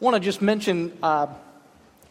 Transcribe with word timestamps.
I 0.00 0.04
want 0.04 0.14
to 0.14 0.20
just 0.20 0.40
mention 0.40 0.96
uh, 1.02 1.26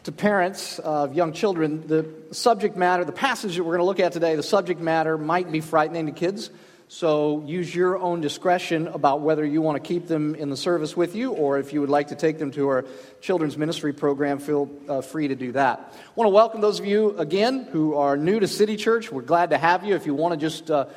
to 0.04 0.12
parents 0.12 0.78
of 0.78 1.14
young 1.14 1.32
children 1.32 1.86
the 1.86 2.06
subject 2.32 2.76
matter, 2.76 3.02
the 3.02 3.12
passage 3.12 3.56
that 3.56 3.64
we're 3.64 3.78
going 3.78 3.78
to 3.78 3.86
look 3.86 3.98
at 3.98 4.12
today, 4.12 4.36
the 4.36 4.42
subject 4.42 4.78
matter 4.78 5.16
might 5.16 5.50
be 5.50 5.62
frightening 5.62 6.04
to 6.04 6.12
kids. 6.12 6.50
So 6.88 7.42
use 7.46 7.74
your 7.74 7.96
own 7.96 8.20
discretion 8.20 8.88
about 8.88 9.22
whether 9.22 9.42
you 9.42 9.62
want 9.62 9.82
to 9.82 9.88
keep 9.88 10.06
them 10.06 10.34
in 10.34 10.50
the 10.50 10.56
service 10.56 10.98
with 10.98 11.14
you 11.14 11.32
or 11.32 11.58
if 11.58 11.72
you 11.72 11.80
would 11.80 11.88
like 11.88 12.08
to 12.08 12.14
take 12.14 12.38
them 12.38 12.50
to 12.50 12.68
our 12.68 12.84
children's 13.22 13.56
ministry 13.56 13.94
program, 13.94 14.38
feel 14.38 14.68
uh, 14.86 15.00
free 15.00 15.28
to 15.28 15.34
do 15.34 15.52
that. 15.52 15.78
I 15.78 16.10
want 16.14 16.26
to 16.26 16.34
welcome 16.34 16.60
those 16.60 16.80
of 16.80 16.84
you 16.84 17.16
again 17.16 17.68
who 17.72 17.94
are 17.94 18.18
new 18.18 18.38
to 18.38 18.48
City 18.48 18.76
Church. 18.76 19.10
We're 19.10 19.22
glad 19.22 19.48
to 19.50 19.56
have 19.56 19.82
you. 19.82 19.94
If 19.94 20.04
you 20.04 20.12
want 20.12 20.34
to 20.34 20.38
just 20.38 20.70
uh, 20.70 20.88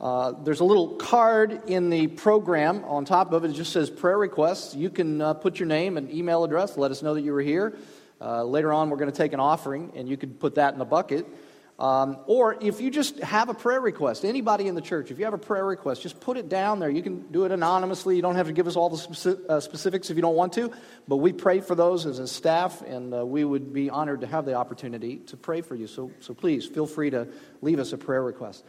uh, 0.00 0.32
there's 0.44 0.60
a 0.60 0.64
little 0.64 0.94
card 0.96 1.62
in 1.66 1.90
the 1.90 2.06
program 2.06 2.84
on 2.84 3.04
top 3.04 3.32
of 3.32 3.44
it. 3.44 3.50
It 3.50 3.54
just 3.54 3.72
says 3.72 3.90
prayer 3.90 4.18
requests. 4.18 4.74
You 4.74 4.90
can 4.90 5.20
uh, 5.20 5.34
put 5.34 5.58
your 5.58 5.66
name 5.66 5.96
and 5.96 6.10
email 6.12 6.44
address, 6.44 6.76
let 6.76 6.90
us 6.90 7.02
know 7.02 7.14
that 7.14 7.22
you 7.22 7.32
were 7.32 7.40
here. 7.40 7.76
Uh, 8.20 8.44
later 8.44 8.72
on, 8.72 8.90
we're 8.90 8.96
going 8.96 9.10
to 9.10 9.16
take 9.16 9.32
an 9.32 9.40
offering, 9.40 9.92
and 9.96 10.08
you 10.08 10.16
can 10.16 10.34
put 10.34 10.56
that 10.56 10.72
in 10.72 10.78
the 10.78 10.84
bucket. 10.84 11.26
Um, 11.78 12.18
or 12.26 12.56
if 12.60 12.80
you 12.80 12.90
just 12.90 13.20
have 13.20 13.48
a 13.48 13.54
prayer 13.54 13.80
request, 13.80 14.24
anybody 14.24 14.66
in 14.66 14.74
the 14.74 14.80
church, 14.80 15.12
if 15.12 15.18
you 15.20 15.24
have 15.26 15.34
a 15.34 15.38
prayer 15.38 15.64
request, 15.64 16.02
just 16.02 16.18
put 16.18 16.36
it 16.36 16.48
down 16.48 16.80
there. 16.80 16.90
You 16.90 17.02
can 17.02 17.30
do 17.30 17.44
it 17.44 17.52
anonymously. 17.52 18.16
You 18.16 18.22
don't 18.22 18.34
have 18.34 18.48
to 18.48 18.52
give 18.52 18.66
us 18.66 18.74
all 18.74 18.90
the 18.90 18.96
speci- 18.96 19.48
uh, 19.48 19.60
specifics 19.60 20.10
if 20.10 20.16
you 20.16 20.22
don't 20.22 20.34
want 20.34 20.54
to, 20.54 20.72
but 21.06 21.18
we 21.18 21.32
pray 21.32 21.60
for 21.60 21.76
those 21.76 22.04
as 22.04 22.18
a 22.18 22.26
staff, 22.26 22.82
and 22.82 23.14
uh, 23.14 23.24
we 23.24 23.44
would 23.44 23.72
be 23.72 23.90
honored 23.90 24.22
to 24.22 24.26
have 24.26 24.44
the 24.44 24.54
opportunity 24.54 25.18
to 25.26 25.36
pray 25.36 25.60
for 25.60 25.76
you. 25.76 25.86
So, 25.86 26.10
so 26.18 26.34
please 26.34 26.66
feel 26.66 26.86
free 26.86 27.10
to 27.10 27.28
leave 27.62 27.78
us 27.78 27.92
a 27.92 27.98
prayer 27.98 28.24
request. 28.24 28.64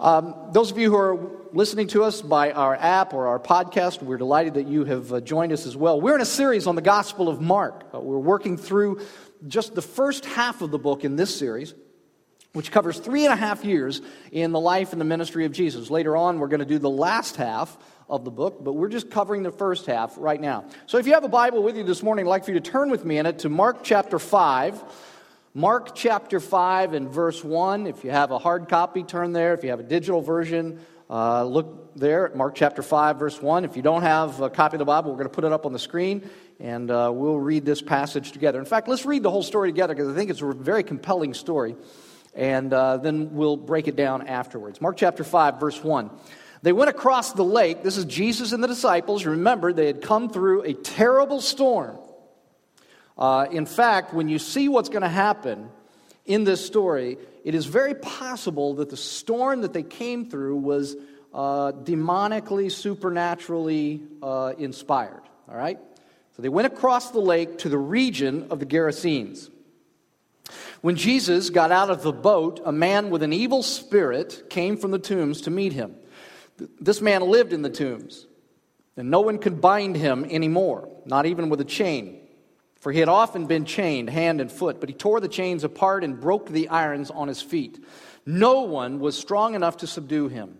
Um, 0.00 0.34
those 0.52 0.70
of 0.70 0.78
you 0.78 0.90
who 0.90 0.96
are 0.96 1.30
listening 1.52 1.88
to 1.88 2.04
us 2.04 2.22
by 2.22 2.52
our 2.52 2.74
app 2.74 3.12
or 3.12 3.26
our 3.26 3.38
podcast, 3.38 4.02
we're 4.02 4.16
delighted 4.16 4.54
that 4.54 4.66
you 4.66 4.86
have 4.86 5.12
uh, 5.12 5.20
joined 5.20 5.52
us 5.52 5.66
as 5.66 5.76
well. 5.76 6.00
We're 6.00 6.14
in 6.14 6.22
a 6.22 6.26
series 6.26 6.66
on 6.66 6.74
the 6.74 6.80
Gospel 6.80 7.28
of 7.28 7.42
Mark. 7.42 7.84
Uh, 7.92 8.00
we're 8.00 8.18
working 8.18 8.56
through 8.56 9.02
just 9.46 9.74
the 9.74 9.82
first 9.82 10.24
half 10.24 10.62
of 10.62 10.70
the 10.70 10.78
book 10.78 11.04
in 11.04 11.16
this 11.16 11.38
series, 11.38 11.74
which 12.54 12.72
covers 12.72 12.98
three 12.98 13.26
and 13.26 13.32
a 13.34 13.36
half 13.36 13.62
years 13.62 14.00
in 14.32 14.52
the 14.52 14.60
life 14.60 14.92
and 14.92 15.00
the 15.02 15.04
ministry 15.04 15.44
of 15.44 15.52
Jesus. 15.52 15.90
Later 15.90 16.16
on, 16.16 16.38
we're 16.38 16.48
going 16.48 16.60
to 16.60 16.66
do 16.66 16.78
the 16.78 16.88
last 16.88 17.36
half 17.36 17.76
of 18.08 18.24
the 18.24 18.30
book, 18.30 18.64
but 18.64 18.72
we're 18.72 18.88
just 18.88 19.10
covering 19.10 19.42
the 19.42 19.52
first 19.52 19.84
half 19.84 20.14
right 20.16 20.40
now. 20.40 20.64
So 20.86 20.96
if 20.96 21.06
you 21.06 21.12
have 21.12 21.24
a 21.24 21.28
Bible 21.28 21.62
with 21.62 21.76
you 21.76 21.84
this 21.84 22.02
morning, 22.02 22.24
I'd 22.24 22.30
like 22.30 22.46
for 22.46 22.52
you 22.52 22.58
to 22.58 22.70
turn 22.70 22.90
with 22.90 23.04
me 23.04 23.18
in 23.18 23.26
it 23.26 23.40
to 23.40 23.50
Mark 23.50 23.80
chapter 23.82 24.18
5. 24.18 24.82
Mark 25.54 25.96
chapter 25.96 26.38
5 26.38 26.92
and 26.92 27.08
verse 27.08 27.42
1. 27.42 27.88
If 27.88 28.04
you 28.04 28.12
have 28.12 28.30
a 28.30 28.38
hard 28.38 28.68
copy, 28.68 29.02
turn 29.02 29.32
there. 29.32 29.52
If 29.52 29.64
you 29.64 29.70
have 29.70 29.80
a 29.80 29.84
digital 29.84 30.20
version, 30.20 30.78
uh, 31.10 31.42
look 31.42 31.96
there 31.96 32.26
at 32.26 32.36
Mark 32.36 32.54
chapter 32.54 32.84
5, 32.84 33.18
verse 33.18 33.42
1. 33.42 33.64
If 33.64 33.74
you 33.74 33.82
don't 33.82 34.02
have 34.02 34.40
a 34.40 34.48
copy 34.48 34.76
of 34.76 34.78
the 34.78 34.84
Bible, 34.84 35.10
we're 35.10 35.16
going 35.16 35.28
to 35.28 35.34
put 35.34 35.42
it 35.42 35.50
up 35.50 35.66
on 35.66 35.72
the 35.72 35.78
screen 35.80 36.30
and 36.60 36.88
uh, 36.88 37.10
we'll 37.12 37.40
read 37.40 37.64
this 37.64 37.82
passage 37.82 38.30
together. 38.30 38.60
In 38.60 38.64
fact, 38.64 38.86
let's 38.86 39.04
read 39.04 39.24
the 39.24 39.30
whole 39.30 39.42
story 39.42 39.72
together 39.72 39.92
because 39.92 40.08
I 40.08 40.14
think 40.14 40.30
it's 40.30 40.40
a 40.40 40.52
very 40.52 40.84
compelling 40.84 41.34
story. 41.34 41.74
And 42.32 42.72
uh, 42.72 42.98
then 42.98 43.34
we'll 43.34 43.56
break 43.56 43.88
it 43.88 43.96
down 43.96 44.28
afterwards. 44.28 44.80
Mark 44.80 44.98
chapter 44.98 45.24
5, 45.24 45.58
verse 45.58 45.82
1. 45.82 46.10
They 46.62 46.72
went 46.72 46.90
across 46.90 47.32
the 47.32 47.42
lake. 47.42 47.82
This 47.82 47.96
is 47.96 48.04
Jesus 48.04 48.52
and 48.52 48.62
the 48.62 48.68
disciples. 48.68 49.26
Remember, 49.26 49.72
they 49.72 49.88
had 49.88 50.00
come 50.00 50.28
through 50.28 50.62
a 50.62 50.74
terrible 50.74 51.40
storm. 51.40 51.98
Uh, 53.20 53.46
in 53.50 53.66
fact, 53.66 54.14
when 54.14 54.28
you 54.28 54.38
see 54.38 54.68
what's 54.68 54.88
going 54.88 55.02
to 55.02 55.08
happen 55.08 55.68
in 56.24 56.44
this 56.44 56.64
story, 56.64 57.18
it 57.44 57.54
is 57.54 57.66
very 57.66 57.94
possible 57.94 58.74
that 58.76 58.88
the 58.88 58.96
storm 58.96 59.60
that 59.60 59.74
they 59.74 59.82
came 59.82 60.30
through 60.30 60.56
was 60.56 60.96
uh, 61.34 61.72
demonically, 61.72 62.72
supernaturally 62.72 64.02
uh, 64.22 64.54
inspired. 64.56 65.22
All 65.48 65.56
right? 65.56 65.78
So 66.34 66.42
they 66.42 66.48
went 66.48 66.66
across 66.66 67.10
the 67.10 67.20
lake 67.20 67.58
to 67.58 67.68
the 67.68 67.78
region 67.78 68.46
of 68.50 68.58
the 68.58 68.66
Gerasenes. 68.66 69.50
When 70.80 70.96
Jesus 70.96 71.50
got 71.50 71.70
out 71.70 71.90
of 71.90 72.02
the 72.02 72.12
boat, 72.12 72.60
a 72.64 72.72
man 72.72 73.10
with 73.10 73.22
an 73.22 73.34
evil 73.34 73.62
spirit 73.62 74.44
came 74.48 74.78
from 74.78 74.92
the 74.92 74.98
tombs 74.98 75.42
to 75.42 75.50
meet 75.50 75.74
him. 75.74 75.94
This 76.80 77.02
man 77.02 77.22
lived 77.22 77.52
in 77.52 77.60
the 77.60 77.70
tombs, 77.70 78.26
and 78.96 79.10
no 79.10 79.20
one 79.20 79.38
could 79.38 79.60
bind 79.60 79.96
him 79.96 80.24
anymore, 80.24 80.88
not 81.04 81.26
even 81.26 81.50
with 81.50 81.60
a 81.60 81.64
chain 81.64 82.19
for 82.80 82.90
he 82.90 82.98
had 82.98 83.08
often 83.08 83.46
been 83.46 83.64
chained 83.64 84.10
hand 84.10 84.40
and 84.40 84.50
foot, 84.50 84.80
but 84.80 84.88
he 84.88 84.94
tore 84.94 85.20
the 85.20 85.28
chains 85.28 85.64
apart 85.64 86.02
and 86.02 86.20
broke 86.20 86.48
the 86.48 86.68
irons 86.68 87.10
on 87.10 87.28
his 87.28 87.40
feet. 87.40 87.82
No 88.26 88.62
one 88.62 88.98
was 88.98 89.16
strong 89.16 89.54
enough 89.54 89.78
to 89.78 89.86
subdue 89.86 90.28
him. 90.28 90.58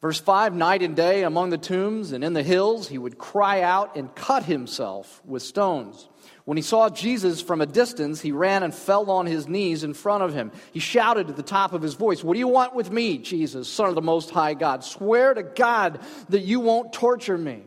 Verse 0.00 0.20
5 0.20 0.54
Night 0.54 0.82
and 0.82 0.94
day 0.94 1.24
among 1.24 1.50
the 1.50 1.58
tombs 1.58 2.12
and 2.12 2.22
in 2.22 2.34
the 2.34 2.42
hills, 2.42 2.88
he 2.88 2.98
would 2.98 3.18
cry 3.18 3.62
out 3.62 3.96
and 3.96 4.14
cut 4.14 4.44
himself 4.44 5.22
with 5.24 5.42
stones. 5.42 6.08
When 6.44 6.56
he 6.56 6.62
saw 6.62 6.88
Jesus 6.88 7.40
from 7.40 7.60
a 7.60 7.66
distance, 7.66 8.20
he 8.20 8.32
ran 8.32 8.62
and 8.62 8.74
fell 8.74 9.10
on 9.10 9.26
his 9.26 9.46
knees 9.46 9.84
in 9.84 9.94
front 9.94 10.24
of 10.24 10.34
him. 10.34 10.52
He 10.72 10.80
shouted 10.80 11.28
at 11.30 11.36
the 11.36 11.42
top 11.42 11.72
of 11.72 11.82
his 11.82 11.94
voice, 11.94 12.24
What 12.24 12.32
do 12.32 12.38
you 12.38 12.48
want 12.48 12.74
with 12.74 12.90
me, 12.90 13.18
Jesus, 13.18 13.68
Son 13.68 13.88
of 13.88 13.94
the 13.94 14.02
Most 14.02 14.30
High 14.30 14.54
God? 14.54 14.82
Swear 14.82 15.34
to 15.34 15.42
God 15.42 16.00
that 16.28 16.40
you 16.40 16.60
won't 16.60 16.92
torture 16.92 17.38
me. 17.38 17.62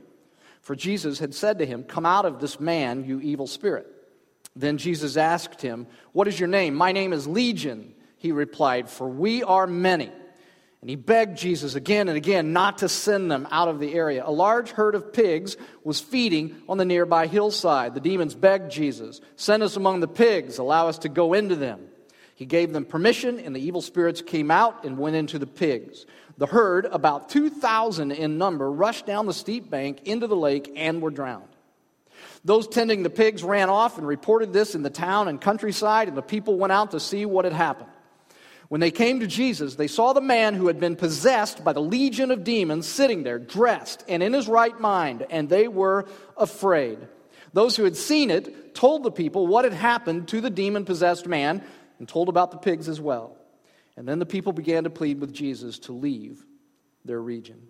For 0.64 0.76
Jesus 0.76 1.20
had 1.20 1.36
said 1.36 1.60
to 1.60 1.66
him, 1.66 1.84
Come 1.84 2.06
out 2.06 2.26
of 2.26 2.40
this 2.40 2.60
man, 2.60 3.04
you 3.06 3.20
evil 3.20 3.48
spirit. 3.48 3.86
Then 4.56 4.78
Jesus 4.78 5.18
asked 5.18 5.62
him, 5.62 5.88
What 6.14 6.28
is 6.28 6.40
your 6.40 6.48
name? 6.48 6.74
My 6.74 6.94
name 6.94 7.14
is 7.14 7.28
Legion, 7.28 7.94
he 8.18 8.32
replied, 8.32 8.90
for 8.90 9.08
we 9.08 9.44
are 9.44 9.68
many. 9.68 10.12
And 10.80 10.90
he 10.90 10.96
begged 10.98 11.38
Jesus 11.38 11.76
again 11.76 12.10
and 12.10 12.18
again 12.18 12.52
not 12.52 12.80
to 12.80 12.90
send 12.90 13.32
them 13.32 13.48
out 13.52 13.70
of 13.70 13.80
the 13.80 13.94
area. 13.94 14.24
A 14.26 14.32
large 14.32 14.72
herd 14.72 14.96
of 14.96 15.14
pigs 15.14 15.56
was 15.84 16.02
feeding 16.02 16.62
on 16.68 16.78
the 16.78 16.84
nearby 16.84 17.28
hillside. 17.28 17.94
The 17.94 18.02
demons 18.02 18.36
begged 18.36 18.72
Jesus, 18.72 19.22
Send 19.36 19.64
us 19.64 19.76
among 19.76 20.00
the 20.00 20.08
pigs, 20.08 20.58
allow 20.58 20.88
us 20.88 21.00
to 21.00 21.10
go 21.10 21.34
into 21.34 21.56
them. 21.56 21.88
He 22.36 22.46
gave 22.46 22.74
them 22.74 22.86
permission, 22.86 23.40
and 23.40 23.56
the 23.56 23.62
evil 23.62 23.82
spirits 23.82 24.22
came 24.22 24.50
out 24.50 24.86
and 24.86 24.98
went 24.98 25.16
into 25.16 25.40
the 25.40 25.48
pigs. 25.48 26.06
The 26.38 26.48
herd, 26.48 26.86
about 26.86 27.30
2,000 27.30 28.12
in 28.12 28.38
number, 28.38 28.72
rushed 28.72 29.06
down 29.06 29.26
the 29.26 29.34
steep 29.34 29.70
bank 29.70 30.02
into 30.06 30.28
the 30.28 30.36
lake 30.36 30.72
and 30.76 31.02
were 31.02 31.12
drowned. 31.12 31.48
Those 32.44 32.68
tending 32.68 33.04
the 33.04 33.10
pigs 33.10 33.44
ran 33.44 33.70
off 33.70 33.98
and 33.98 34.08
reported 34.08 34.52
this 34.52 34.76
in 34.76 34.82
the 34.82 34.90
town 34.90 35.28
and 35.28 35.40
countryside, 35.40 36.08
and 36.08 36.18
the 36.18 36.22
people 36.22 36.58
went 36.58 36.74
out 36.74 36.92
to 36.92 37.00
see 37.00 37.26
what 37.26 37.46
had 37.46 37.54
happened. 37.54 37.90
When 38.70 38.82
they 38.82 38.92
came 38.92 39.20
to 39.20 39.28
Jesus, 39.28 39.76
they 39.76 39.88
saw 39.88 40.14
the 40.14 40.22
man 40.22 40.56
who 40.56 40.68
had 40.68 40.80
been 40.80 40.96
possessed 40.96 41.64
by 41.64 41.74
the 41.74 41.82
legion 41.82 42.32
of 42.32 42.44
demons 42.44 42.88
sitting 42.88 43.24
there, 43.24 43.38
dressed 43.38 44.04
and 44.08 44.24
in 44.24 44.34
his 44.34 44.48
right 44.48 44.78
mind, 44.80 45.26
and 45.30 45.48
they 45.48 45.68
were 45.68 46.06
afraid. 46.36 46.98
Those 47.54 47.76
who 47.76 47.84
had 47.84 47.96
seen 47.96 48.32
it 48.32 48.74
told 48.74 49.04
the 49.04 49.12
people 49.12 49.46
what 49.46 49.64
had 49.64 49.74
happened 49.74 50.28
to 50.30 50.42
the 50.42 50.50
demon 50.50 50.86
possessed 50.86 51.28
man 51.28 51.62
and 52.00 52.10
told 52.10 52.30
about 52.30 52.52
the 52.52 52.58
pigs 52.58 52.90
as 52.90 53.00
well. 53.00 53.38
And 53.96 54.08
then 54.08 54.20
the 54.20 54.26
people 54.26 54.54
began 54.54 54.86
to 54.86 54.90
plead 54.90 55.20
with 55.20 55.34
Jesus 55.34 55.80
to 55.80 55.92
leave 55.94 56.44
their 57.06 57.22
region. 57.22 57.68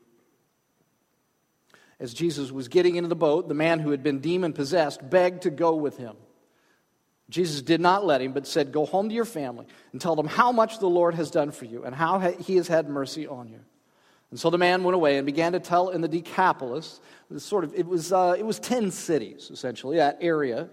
As 2.00 2.14
Jesus 2.14 2.52
was 2.52 2.68
getting 2.68 2.96
into 2.96 3.10
the 3.10 3.16
boat, 3.16 3.48
the 3.48 3.54
man 3.54 3.80
who 3.80 3.92
had 3.92 4.04
been 4.04 4.20
demon 4.20 4.54
possessed 4.54 5.10
begged 5.10 5.44
to 5.44 5.50
go 5.50 5.76
with 5.76 5.98
him. 5.98 6.16
Jesus 7.30 7.62
did 7.62 7.82
not 7.82 8.06
let 8.06 8.22
him, 8.22 8.34
but 8.34 8.46
said, 8.46 8.72
Go 8.72 8.86
home 8.86 9.10
to 9.10 9.16
your 9.16 9.26
family 9.26 9.66
and 9.92 10.02
tell 10.02 10.16
them 10.16 10.28
how 10.28 10.52
much 10.52 10.80
the 10.80 10.88
Lord 10.88 11.16
has 11.16 11.32
done 11.32 11.52
for 11.52 11.66
you 11.66 11.84
and 11.84 11.96
how 11.96 12.20
he 12.20 12.58
has 12.58 12.68
had 12.68 12.90
mercy 12.90 13.28
on 13.28 13.48
you. 13.48 13.60
And 14.30 14.40
so 14.40 14.50
the 14.50 14.58
man 14.58 14.84
went 14.84 14.96
away 14.96 15.18
and 15.18 15.26
began 15.26 15.52
to 15.54 15.60
tell 15.60 15.90
in 15.90 16.02
the 16.02 16.08
Decapolis, 16.08 17.00
sort 17.38 17.64
of, 17.64 17.74
it 17.76 17.86
was, 17.86 18.12
uh, 18.12 18.36
it 18.38 18.46
was 18.46 18.60
10 18.60 18.92
cities, 18.92 19.50
essentially, 19.52 19.98
that 19.98 20.18
area 20.22 20.70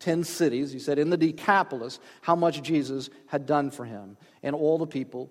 10 0.00 0.24
cities, 0.24 0.72
he 0.72 0.78
said, 0.78 0.98
in 0.98 1.10
the 1.10 1.16
Decapolis, 1.16 1.98
how 2.20 2.36
much 2.36 2.62
Jesus 2.62 3.10
had 3.26 3.46
done 3.46 3.70
for 3.70 3.84
him. 3.84 4.16
And 4.42 4.54
all 4.54 4.78
the 4.78 4.86
people 4.86 5.30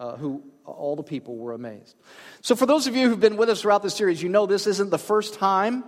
uh, 0.00 0.16
who 0.16 0.42
all 0.64 0.96
the 0.96 1.02
people 1.02 1.36
were 1.36 1.52
amazed. 1.52 1.94
So, 2.40 2.56
for 2.56 2.64
those 2.64 2.86
of 2.86 2.96
you 2.96 3.08
who've 3.08 3.20
been 3.20 3.36
with 3.36 3.50
us 3.50 3.62
throughout 3.62 3.82
this 3.82 3.94
series, 3.94 4.22
you 4.22 4.28
know 4.28 4.46
this 4.46 4.66
isn't 4.66 4.90
the 4.90 4.98
first 4.98 5.34
time 5.34 5.84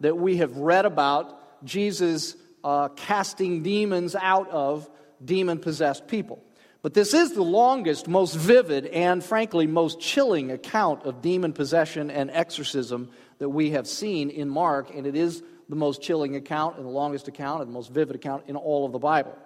that 0.00 0.16
we 0.16 0.36
have 0.36 0.56
read 0.56 0.86
about 0.86 1.64
Jesus 1.64 2.36
uh, 2.62 2.88
casting 2.88 3.62
demons 3.62 4.14
out 4.14 4.48
of 4.50 4.88
demon 5.24 5.58
possessed 5.58 6.06
people. 6.06 6.42
But 6.82 6.94
this 6.94 7.14
is 7.14 7.32
the 7.32 7.42
longest, 7.42 8.06
most 8.06 8.34
vivid, 8.34 8.86
and 8.86 9.24
frankly, 9.24 9.66
most 9.66 9.98
chilling 9.98 10.52
account 10.52 11.02
of 11.04 11.20
demon 11.20 11.52
possession 11.52 12.10
and 12.10 12.30
exorcism 12.30 13.10
that 13.38 13.48
we 13.48 13.70
have 13.70 13.88
seen 13.88 14.30
in 14.30 14.48
Mark, 14.48 14.94
and 14.94 15.06
it 15.06 15.16
is 15.16 15.42
the 15.68 15.76
most 15.76 16.02
chilling 16.02 16.36
account 16.36 16.76
and 16.76 16.84
the 16.84 16.90
longest 16.90 17.28
account 17.28 17.62
and 17.62 17.70
the 17.70 17.74
most 17.74 17.90
vivid 17.90 18.16
account 18.16 18.44
in 18.46 18.56
all 18.56 18.86
of 18.86 18.92
the 18.92 18.98
Bible. 18.98 19.36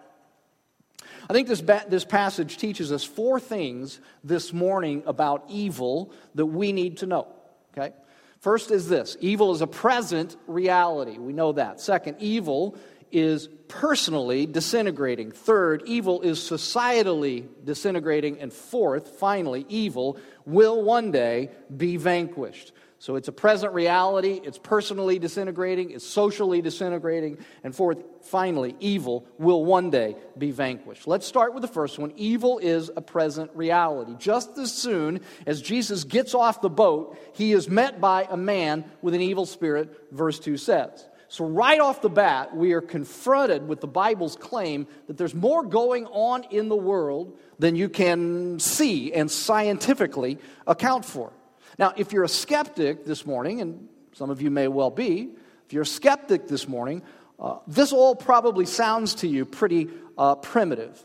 I 1.28 1.32
think 1.32 1.48
this, 1.48 1.60
ba- 1.60 1.84
this 1.88 2.04
passage 2.04 2.56
teaches 2.58 2.92
us 2.92 3.04
four 3.04 3.40
things 3.40 4.00
this 4.22 4.52
morning 4.52 5.02
about 5.06 5.44
evil 5.48 6.12
that 6.34 6.46
we 6.46 6.72
need 6.72 6.98
to 6.98 7.06
know. 7.06 7.28
Okay? 7.72 7.94
First 8.40 8.70
is 8.70 8.88
this 8.88 9.16
evil 9.20 9.52
is 9.52 9.60
a 9.60 9.66
present 9.66 10.36
reality. 10.46 11.18
We 11.18 11.32
know 11.32 11.52
that. 11.52 11.80
Second, 11.80 12.16
evil 12.20 12.76
is 13.12 13.48
personally 13.68 14.46
disintegrating. 14.46 15.30
Third, 15.32 15.82
evil 15.86 16.22
is 16.22 16.38
societally 16.38 17.46
disintegrating. 17.64 18.40
And 18.40 18.52
fourth, 18.52 19.08
finally, 19.18 19.66
evil 19.68 20.18
will 20.46 20.82
one 20.82 21.10
day 21.10 21.50
be 21.74 21.96
vanquished. 21.96 22.72
So 23.00 23.16
it's 23.16 23.28
a 23.28 23.32
present 23.32 23.72
reality, 23.72 24.42
it's 24.44 24.58
personally 24.58 25.18
disintegrating, 25.18 25.92
it's 25.92 26.06
socially 26.06 26.60
disintegrating, 26.60 27.38
and 27.64 27.74
fourth, 27.74 28.04
finally, 28.20 28.76
evil 28.78 29.26
will 29.38 29.64
one 29.64 29.88
day 29.88 30.16
be 30.36 30.50
vanquished. 30.50 31.06
Let's 31.06 31.26
start 31.26 31.54
with 31.54 31.62
the 31.62 31.68
first 31.68 31.98
one. 31.98 32.12
Evil 32.16 32.58
is 32.58 32.90
a 32.94 33.00
present 33.00 33.52
reality. 33.54 34.16
Just 34.18 34.58
as 34.58 34.70
soon 34.70 35.20
as 35.46 35.62
Jesus 35.62 36.04
gets 36.04 36.34
off 36.34 36.60
the 36.60 36.68
boat, 36.68 37.16
he 37.32 37.52
is 37.52 37.70
met 37.70 38.02
by 38.02 38.28
a 38.28 38.36
man 38.36 38.84
with 39.00 39.14
an 39.14 39.22
evil 39.22 39.46
spirit, 39.46 40.08
verse 40.12 40.38
2 40.38 40.58
says. 40.58 41.02
So, 41.28 41.46
right 41.46 41.80
off 41.80 42.02
the 42.02 42.10
bat, 42.10 42.54
we 42.54 42.74
are 42.74 42.82
confronted 42.82 43.66
with 43.66 43.80
the 43.80 43.86
Bible's 43.86 44.36
claim 44.36 44.86
that 45.06 45.16
there's 45.16 45.34
more 45.34 45.64
going 45.64 46.04
on 46.08 46.44
in 46.50 46.68
the 46.68 46.76
world 46.76 47.38
than 47.58 47.76
you 47.76 47.88
can 47.88 48.58
see 48.58 49.14
and 49.14 49.30
scientifically 49.30 50.38
account 50.66 51.06
for. 51.06 51.32
Now, 51.80 51.94
if 51.96 52.12
you're 52.12 52.24
a 52.24 52.28
skeptic 52.28 53.06
this 53.06 53.24
morning, 53.24 53.62
and 53.62 53.88
some 54.12 54.28
of 54.28 54.42
you 54.42 54.50
may 54.50 54.68
well 54.68 54.90
be, 54.90 55.30
if 55.64 55.72
you're 55.72 55.84
a 55.84 55.86
skeptic 55.86 56.46
this 56.46 56.68
morning, 56.68 57.02
uh, 57.38 57.56
this 57.66 57.90
all 57.90 58.14
probably 58.14 58.66
sounds 58.66 59.14
to 59.16 59.26
you 59.26 59.46
pretty 59.46 59.88
uh, 60.18 60.34
primitive. 60.34 61.02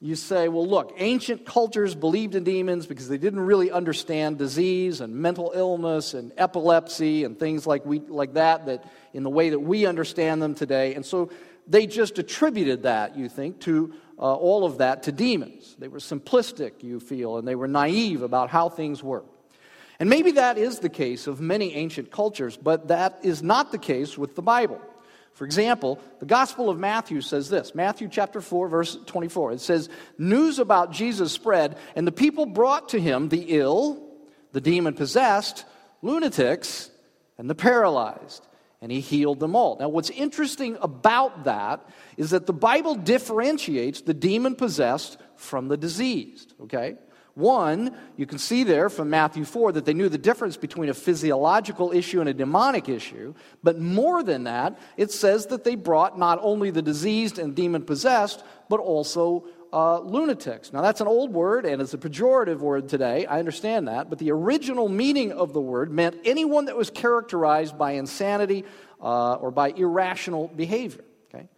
You 0.00 0.14
say, 0.14 0.46
well, 0.46 0.64
look, 0.64 0.94
ancient 0.98 1.44
cultures 1.44 1.96
believed 1.96 2.36
in 2.36 2.44
demons 2.44 2.86
because 2.86 3.08
they 3.08 3.18
didn't 3.18 3.40
really 3.40 3.72
understand 3.72 4.38
disease 4.38 5.00
and 5.00 5.12
mental 5.12 5.50
illness 5.56 6.14
and 6.14 6.32
epilepsy 6.36 7.24
and 7.24 7.36
things 7.36 7.66
like, 7.66 7.84
we, 7.84 7.98
like 7.98 8.34
that, 8.34 8.66
that 8.66 8.84
in 9.12 9.24
the 9.24 9.30
way 9.30 9.50
that 9.50 9.58
we 9.58 9.86
understand 9.86 10.40
them 10.40 10.54
today. 10.54 10.94
And 10.94 11.04
so 11.04 11.30
they 11.66 11.88
just 11.88 12.20
attributed 12.20 12.84
that, 12.84 13.16
you 13.16 13.28
think, 13.28 13.58
to 13.62 13.92
uh, 14.20 14.34
all 14.34 14.64
of 14.64 14.78
that 14.78 15.02
to 15.04 15.12
demons. 15.12 15.74
They 15.80 15.88
were 15.88 15.98
simplistic, 15.98 16.84
you 16.84 17.00
feel, 17.00 17.38
and 17.38 17.48
they 17.48 17.56
were 17.56 17.66
naive 17.66 18.22
about 18.22 18.50
how 18.50 18.68
things 18.68 19.02
work. 19.02 19.26
And 20.02 20.10
maybe 20.10 20.32
that 20.32 20.58
is 20.58 20.80
the 20.80 20.88
case 20.88 21.28
of 21.28 21.40
many 21.40 21.76
ancient 21.76 22.10
cultures, 22.10 22.56
but 22.56 22.88
that 22.88 23.20
is 23.22 23.40
not 23.40 23.70
the 23.70 23.78
case 23.78 24.18
with 24.18 24.34
the 24.34 24.42
Bible. 24.42 24.80
For 25.32 25.44
example, 25.44 26.00
the 26.18 26.26
Gospel 26.26 26.68
of 26.68 26.76
Matthew 26.76 27.20
says 27.20 27.48
this 27.48 27.72
Matthew 27.72 28.08
chapter 28.08 28.40
4, 28.40 28.66
verse 28.66 28.98
24. 29.06 29.52
It 29.52 29.60
says, 29.60 29.88
News 30.18 30.58
about 30.58 30.90
Jesus 30.90 31.30
spread, 31.30 31.78
and 31.94 32.04
the 32.04 32.10
people 32.10 32.46
brought 32.46 32.88
to 32.88 33.00
him 33.00 33.28
the 33.28 33.44
ill, 33.50 34.10
the 34.50 34.60
demon 34.60 34.94
possessed, 34.94 35.64
lunatics, 36.02 36.90
and 37.38 37.48
the 37.48 37.54
paralyzed, 37.54 38.44
and 38.80 38.90
he 38.90 38.98
healed 38.98 39.38
them 39.38 39.54
all. 39.54 39.76
Now, 39.78 39.88
what's 39.88 40.10
interesting 40.10 40.78
about 40.80 41.44
that 41.44 41.88
is 42.16 42.30
that 42.30 42.46
the 42.46 42.52
Bible 42.52 42.96
differentiates 42.96 44.00
the 44.00 44.14
demon 44.14 44.56
possessed 44.56 45.16
from 45.36 45.68
the 45.68 45.76
diseased, 45.76 46.54
okay? 46.62 46.96
One, 47.34 47.96
you 48.16 48.26
can 48.26 48.38
see 48.38 48.62
there 48.62 48.90
from 48.90 49.08
Matthew 49.08 49.44
4 49.44 49.72
that 49.72 49.86
they 49.86 49.94
knew 49.94 50.10
the 50.10 50.18
difference 50.18 50.58
between 50.58 50.90
a 50.90 50.94
physiological 50.94 51.90
issue 51.92 52.20
and 52.20 52.28
a 52.28 52.34
demonic 52.34 52.90
issue. 52.90 53.34
But 53.62 53.78
more 53.78 54.22
than 54.22 54.44
that, 54.44 54.78
it 54.98 55.10
says 55.10 55.46
that 55.46 55.64
they 55.64 55.74
brought 55.74 56.18
not 56.18 56.38
only 56.42 56.70
the 56.70 56.82
diseased 56.82 57.38
and 57.38 57.54
demon 57.54 57.82
possessed, 57.84 58.44
but 58.68 58.80
also 58.80 59.46
uh, 59.72 60.00
lunatics. 60.00 60.74
Now, 60.74 60.82
that's 60.82 61.00
an 61.00 61.06
old 61.06 61.32
word 61.32 61.64
and 61.64 61.80
it's 61.80 61.94
a 61.94 61.98
pejorative 61.98 62.58
word 62.58 62.90
today. 62.90 63.24
I 63.24 63.38
understand 63.38 63.88
that. 63.88 64.10
But 64.10 64.18
the 64.18 64.30
original 64.30 64.90
meaning 64.90 65.32
of 65.32 65.54
the 65.54 65.60
word 65.60 65.90
meant 65.90 66.16
anyone 66.26 66.66
that 66.66 66.76
was 66.76 66.90
characterized 66.90 67.78
by 67.78 67.92
insanity 67.92 68.66
uh, 69.00 69.34
or 69.34 69.50
by 69.50 69.70
irrational 69.70 70.48
behavior. 70.48 71.04
Okay? 71.32 71.48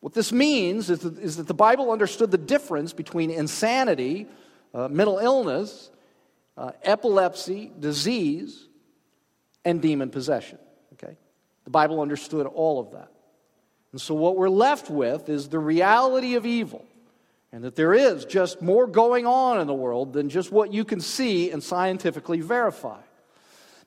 What 0.00 0.12
this 0.12 0.30
means 0.30 0.90
is 0.90 0.98
that, 1.00 1.18
is 1.18 1.38
that 1.38 1.46
the 1.46 1.54
Bible 1.54 1.90
understood 1.90 2.30
the 2.30 2.36
difference 2.36 2.92
between 2.92 3.30
insanity 3.30 4.26
uh, 4.74 4.88
mental 4.88 5.18
illness, 5.18 5.90
uh, 6.56 6.72
epilepsy, 6.82 7.72
disease, 7.78 8.66
and 9.64 9.82
demon 9.82 10.10
possession. 10.10 10.58
Okay? 10.94 11.16
The 11.64 11.70
Bible 11.70 12.00
understood 12.00 12.46
all 12.46 12.80
of 12.80 12.92
that. 12.92 13.10
And 13.92 14.00
so 14.00 14.14
what 14.14 14.36
we're 14.36 14.48
left 14.48 14.90
with 14.90 15.28
is 15.28 15.48
the 15.48 15.58
reality 15.58 16.34
of 16.34 16.46
evil, 16.46 16.84
and 17.52 17.64
that 17.64 17.76
there 17.76 17.94
is 17.94 18.24
just 18.24 18.60
more 18.60 18.86
going 18.86 19.26
on 19.26 19.60
in 19.60 19.66
the 19.66 19.74
world 19.74 20.12
than 20.12 20.28
just 20.28 20.52
what 20.52 20.72
you 20.72 20.84
can 20.84 21.00
see 21.00 21.50
and 21.50 21.62
scientifically 21.62 22.40
verify. 22.40 23.00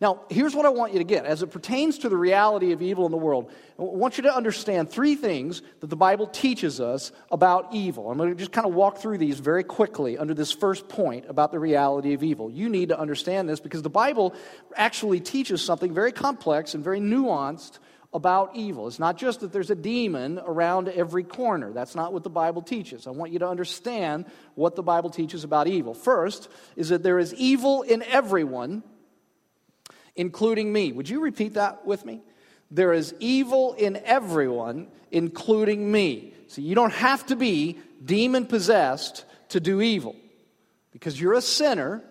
Now, 0.02 0.22
here's 0.30 0.56
what 0.56 0.66
I 0.66 0.70
want 0.70 0.94
you 0.94 1.00
to 1.00 1.06
get. 1.06 1.26
As 1.26 1.44
it 1.44 1.48
pertains 1.48 1.98
to 2.00 2.10
the 2.10 2.16
reality 2.16 2.72
of 2.72 2.82
evil 2.82 3.06
in 3.06 3.12
the 3.12 3.18
world, 3.18 3.52
I 3.78 3.84
want 3.84 4.16
you 4.16 4.24
to 4.24 4.34
understand 4.34 4.90
three 4.90 5.16
things 5.16 5.62
that 5.82 5.90
the 5.90 5.98
Bible 5.98 6.28
teaches 6.28 6.80
us 6.80 7.12
about 7.30 7.74
evil. 7.74 8.10
I'm 8.10 8.18
going 8.18 8.30
to 8.30 8.36
just 8.36 8.54
kind 8.54 8.66
of 8.66 8.74
walk 8.74 9.00
through 9.00 9.18
these 9.18 9.40
very 9.40 9.64
quickly 9.64 10.18
under 10.18 10.34
this 10.34 10.54
first 10.54 10.88
point 10.88 11.26
about 11.28 11.52
the 11.52 11.60
reality 11.60 12.14
of 12.14 12.24
evil. 12.24 12.50
You 12.50 12.70
need 12.70 12.90
to 12.90 13.00
understand 13.00 13.50
this 13.50 13.60
because 13.60 13.82
the 13.82 13.90
Bible 13.90 14.34
actually 14.74 15.20
teaches 15.20 15.62
something 15.62 15.94
very 15.94 16.14
complex 16.14 16.76
and 16.76 16.84
very 16.84 17.02
nuanced 17.02 17.80
about 18.14 18.56
evil. 18.56 18.88
It's 18.88 19.00
not 19.00 19.18
just 19.18 19.42
that 19.42 19.52
there's 19.52 19.70
a 19.70 19.76
demon 19.76 20.40
around 20.40 20.88
every 20.88 21.26
corner. 21.26 21.74
That's 21.74 21.94
not 21.94 22.14
what 22.14 22.24
the 22.24 22.30
Bible 22.30 22.62
teaches. 22.62 23.06
I 23.06 23.12
want 23.12 23.34
you 23.34 23.40
to 23.40 23.48
understand 23.50 24.26
what 24.56 24.78
the 24.78 24.82
Bible 24.82 25.10
teaches 25.10 25.44
about 25.44 25.68
evil. 25.68 25.94
First 25.94 26.48
is 26.78 26.88
that 26.90 27.04
there 27.04 27.20
is 27.20 27.34
evil 27.34 27.82
in 27.82 28.02
everyone 28.04 28.82
including 30.20 30.74
me. 30.74 30.92
Would 30.92 31.08
you 31.08 31.22
repeat 31.22 31.54
that 31.54 31.86
with 31.86 32.04
me? 32.04 32.22
There 32.70 32.92
is 32.92 33.16
evil 33.22 33.74
in 33.76 33.96
everyone, 34.04 34.90
including 35.12 35.90
me. 35.90 36.34
So 36.48 36.62
you 36.62 36.76
don't 36.76 36.92
have 36.92 37.26
to 37.28 37.38
be 37.38 37.80
demon 38.04 38.46
possessed 38.46 39.24
to 39.50 39.62
do 39.62 39.80
evil. 39.80 40.18
Because 40.92 41.20
you're 41.20 41.36
a 41.36 41.42
sinner, 41.42 42.04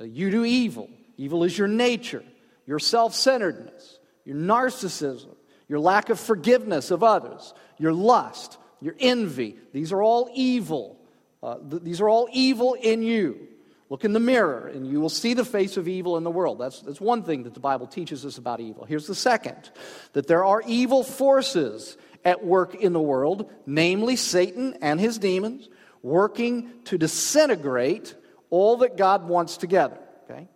you 0.00 0.30
do 0.30 0.42
evil. 0.46 0.88
Evil 1.18 1.44
is 1.44 1.56
your 1.56 1.68
nature, 1.68 2.24
your 2.66 2.78
self 2.78 3.14
centeredness, 3.14 3.98
your 4.24 4.36
narcissism, 4.36 5.36
your 5.68 5.80
lack 5.80 6.08
of 6.08 6.18
forgiveness 6.18 6.90
of 6.90 7.02
others, 7.02 7.52
your 7.76 7.92
lust, 7.92 8.56
your 8.80 8.94
envy. 8.98 9.56
These 9.74 9.92
are 9.92 10.02
all 10.02 10.30
evil. 10.32 10.98
Uh, 11.42 11.58
th- 11.58 11.82
these 11.82 12.00
are 12.00 12.08
all 12.08 12.26
evil 12.32 12.72
in 12.72 13.02
you. 13.02 13.48
Look 13.90 14.04
in 14.04 14.12
the 14.12 14.20
mirror 14.20 14.68
and 14.68 14.86
you 14.86 15.00
will 15.00 15.08
see 15.08 15.34
the 15.34 15.44
face 15.44 15.76
of 15.76 15.88
evil 15.88 16.16
in 16.16 16.22
the 16.22 16.30
world. 16.30 16.60
That's, 16.60 16.80
that's 16.80 17.00
one 17.00 17.24
thing 17.24 17.42
that 17.42 17.54
the 17.54 17.60
Bible 17.60 17.88
teaches 17.88 18.24
us 18.24 18.38
about 18.38 18.60
evil. 18.60 18.84
Here's 18.84 19.08
the 19.08 19.16
second 19.16 19.70
that 20.12 20.28
there 20.28 20.44
are 20.44 20.62
evil 20.64 21.02
forces 21.02 21.98
at 22.24 22.44
work 22.44 22.76
in 22.76 22.92
the 22.92 23.00
world, 23.00 23.50
namely 23.66 24.14
Satan 24.14 24.78
and 24.80 25.00
his 25.00 25.18
demons, 25.18 25.68
working 26.02 26.70
to 26.84 26.98
disintegrate 26.98 28.14
all 28.48 28.78
that 28.78 28.96
God 28.96 29.28
wants 29.28 29.56
together. 29.56 29.98
Okay? 30.24 30.46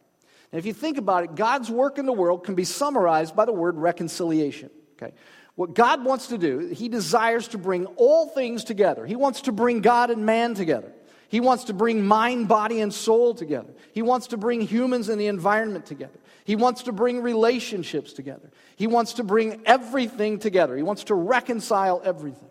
And 0.53 0.59
if 0.59 0.65
you 0.65 0.73
think 0.73 0.97
about 0.97 1.25
it, 1.25 1.35
God's 1.35 1.69
work 1.69 1.99
in 1.99 2.07
the 2.07 2.13
world 2.13 2.45
can 2.45 2.55
be 2.55 2.65
summarized 2.65 3.35
by 3.35 3.47
the 3.47 3.53
word 3.53 3.77
reconciliation. 3.77 4.71
Okay? 4.93 5.13
What 5.57 5.75
God 5.75 6.05
wants 6.05 6.29
to 6.29 6.39
do, 6.39 6.69
He 6.69 6.89
desires 6.89 7.49
to 7.49 7.59
bring 7.59 7.87
all 7.97 8.29
things 8.29 8.63
together. 8.63 9.05
He 9.05 9.17
wants 9.17 9.43
to 9.43 9.53
bring 9.53 9.81
God 9.81 10.11
and 10.11 10.25
man 10.25 10.55
together. 10.55 10.93
He 11.35 11.41
wants 11.41 11.65
to 11.65 11.75
bring 11.75 12.07
mind, 12.07 12.47
body, 12.47 12.81
and 12.81 12.95
soul 12.95 13.35
together. 13.35 13.75
He 13.91 14.03
wants 14.03 14.29
to 14.29 14.37
bring 14.37 14.61
humans 14.61 15.09
and 15.09 15.21
the 15.21 15.27
environment 15.27 15.85
together. 15.85 16.21
He 16.45 16.55
wants 16.55 16.85
to 16.85 16.93
bring 16.93 17.23
relationships 17.23 18.13
together. 18.13 18.53
He 18.77 18.87
wants 18.87 19.15
to 19.15 19.25
bring 19.25 19.61
everything 19.67 20.39
together. 20.39 20.77
He 20.77 20.85
wants 20.85 21.03
to 21.05 21.17
reconcile 21.17 22.01
everything. 22.05 22.51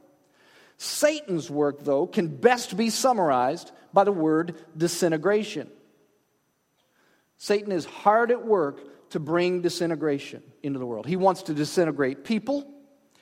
Satan's 0.76 1.50
work, 1.50 1.86
though, 1.86 2.06
can 2.08 2.28
best 2.28 2.76
be 2.76 2.90
summarized 2.90 3.72
by 3.94 4.04
the 4.04 4.12
word 4.12 4.56
disintegration. 4.76 5.70
Satan 7.38 7.72
is 7.72 7.86
hard 7.86 8.32
at 8.32 8.46
work 8.46 9.12
to 9.12 9.20
bring 9.22 9.62
disintegration 9.62 10.44
into 10.62 10.78
the 10.78 10.86
world. 10.86 11.06
He 11.06 11.16
wants 11.16 11.44
to 11.44 11.54
disintegrate 11.54 12.26
people, 12.26 12.70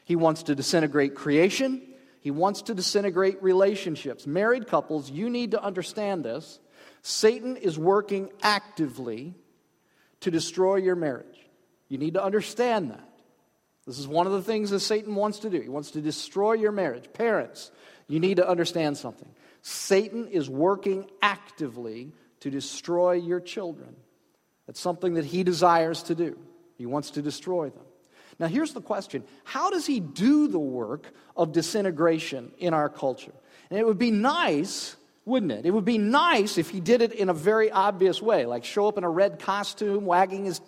he 0.05 0.15
wants 0.15 0.41
to 0.41 0.55
disintegrate 0.55 1.13
creation, 1.13 1.83
he 2.21 2.31
wants 2.31 2.61
to 2.63 2.75
disintegrate 2.75 3.41
relationships. 3.41 4.27
Married 4.27 4.67
couples, 4.67 5.09
you 5.09 5.29
need 5.29 5.51
to 5.51 5.61
understand 5.61 6.23
this. 6.23 6.59
Satan 7.01 7.57
is 7.57 7.79
working 7.79 8.29
actively 8.43 9.33
to 10.19 10.29
destroy 10.29 10.75
your 10.75 10.95
marriage. 10.95 11.49
You 11.89 11.97
need 11.97 12.13
to 12.13 12.23
understand 12.23 12.91
that. 12.91 13.09
This 13.87 13.97
is 13.97 14.07
one 14.07 14.27
of 14.27 14.33
the 14.33 14.43
things 14.43 14.69
that 14.69 14.81
Satan 14.81 15.15
wants 15.15 15.39
to 15.39 15.49
do. 15.49 15.59
He 15.59 15.67
wants 15.67 15.91
to 15.91 16.01
destroy 16.01 16.53
your 16.53 16.71
marriage. 16.71 17.11
Parents, 17.11 17.71
you 18.07 18.19
need 18.19 18.37
to 18.37 18.47
understand 18.47 18.97
something. 18.97 19.29
Satan 19.63 20.27
is 20.27 20.47
working 20.47 21.09
actively 21.23 22.13
to 22.41 22.51
destroy 22.51 23.13
your 23.13 23.39
children. 23.39 23.95
That's 24.67 24.79
something 24.79 25.15
that 25.15 25.25
he 25.25 25.43
desires 25.43 26.03
to 26.03 26.15
do. 26.15 26.37
He 26.77 26.85
wants 26.85 27.11
to 27.11 27.23
destroy 27.23 27.71
them. 27.71 27.83
Now, 28.41 28.47
here's 28.47 28.73
the 28.73 28.81
question 28.81 29.23
How 29.43 29.69
does 29.69 29.85
he 29.85 29.99
do 29.99 30.47
the 30.47 30.59
work 30.59 31.13
of 31.37 31.53
disintegration 31.53 32.51
in 32.57 32.73
our 32.73 32.89
culture? 32.89 33.33
And 33.69 33.79
it 33.79 33.85
would 33.85 33.99
be 33.99 34.09
nice, 34.09 34.97
wouldn't 35.25 35.51
it? 35.51 35.65
It 35.67 35.69
would 35.69 35.85
be 35.85 35.99
nice 35.99 36.57
if 36.57 36.71
he 36.71 36.81
did 36.81 37.03
it 37.03 37.13
in 37.13 37.29
a 37.29 37.33
very 37.33 37.71
obvious 37.71 38.19
way, 38.19 38.47
like 38.47 38.65
show 38.65 38.87
up 38.87 38.97
in 38.97 39.03
a 39.03 39.09
red 39.09 39.39
costume, 39.39 40.05
wagging 40.05 40.45
his 40.45 40.59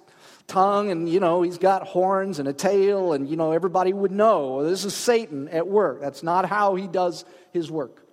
tongue, 0.45 0.91
and, 0.91 1.09
you 1.09 1.19
know, 1.19 1.41
he's 1.41 1.57
got 1.57 1.87
horns 1.87 2.37
and 2.37 2.47
a 2.47 2.53
tail, 2.53 3.13
and, 3.13 3.27
you 3.27 3.35
know, 3.35 3.51
everybody 3.53 3.91
would 3.91 4.11
know 4.11 4.63
this 4.63 4.85
is 4.85 4.93
Satan 4.93 5.49
at 5.49 5.67
work. 5.67 5.99
That's 5.99 6.21
not 6.21 6.45
how 6.45 6.75
he 6.75 6.87
does 6.87 7.25
his 7.51 7.71
work. 7.71 8.05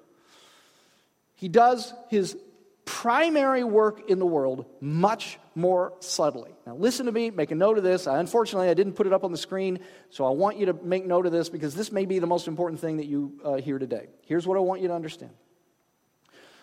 He 1.34 1.48
does 1.48 1.92
his 2.08 2.34
primary 2.86 3.62
work 3.62 4.08
in 4.08 4.18
the 4.18 4.26
world 4.26 4.64
much 4.80 5.38
more 5.54 5.92
subtly. 6.00 6.52
Now, 6.66 6.76
listen 6.76 7.06
to 7.06 7.12
me, 7.12 7.30
make 7.30 7.50
a 7.50 7.54
note 7.54 7.78
of 7.78 7.84
this. 7.84 8.06
Unfortunately, 8.06 8.68
I 8.68 8.74
didn't 8.74 8.94
put 8.94 9.06
it 9.06 9.12
up 9.12 9.24
on 9.24 9.32
the 9.32 9.38
screen, 9.38 9.80
so 10.10 10.24
I 10.24 10.30
want 10.30 10.56
you 10.56 10.66
to 10.66 10.72
make 10.72 11.06
note 11.06 11.26
of 11.26 11.32
this 11.32 11.48
because 11.48 11.74
this 11.74 11.90
may 11.90 12.04
be 12.04 12.18
the 12.18 12.26
most 12.26 12.48
important 12.48 12.80
thing 12.80 12.98
that 12.98 13.06
you 13.06 13.40
uh, 13.44 13.54
hear 13.54 13.78
today. 13.78 14.08
Here's 14.26 14.46
what 14.46 14.56
I 14.56 14.60
want 14.60 14.80
you 14.80 14.88
to 14.88 14.94
understand 14.94 15.32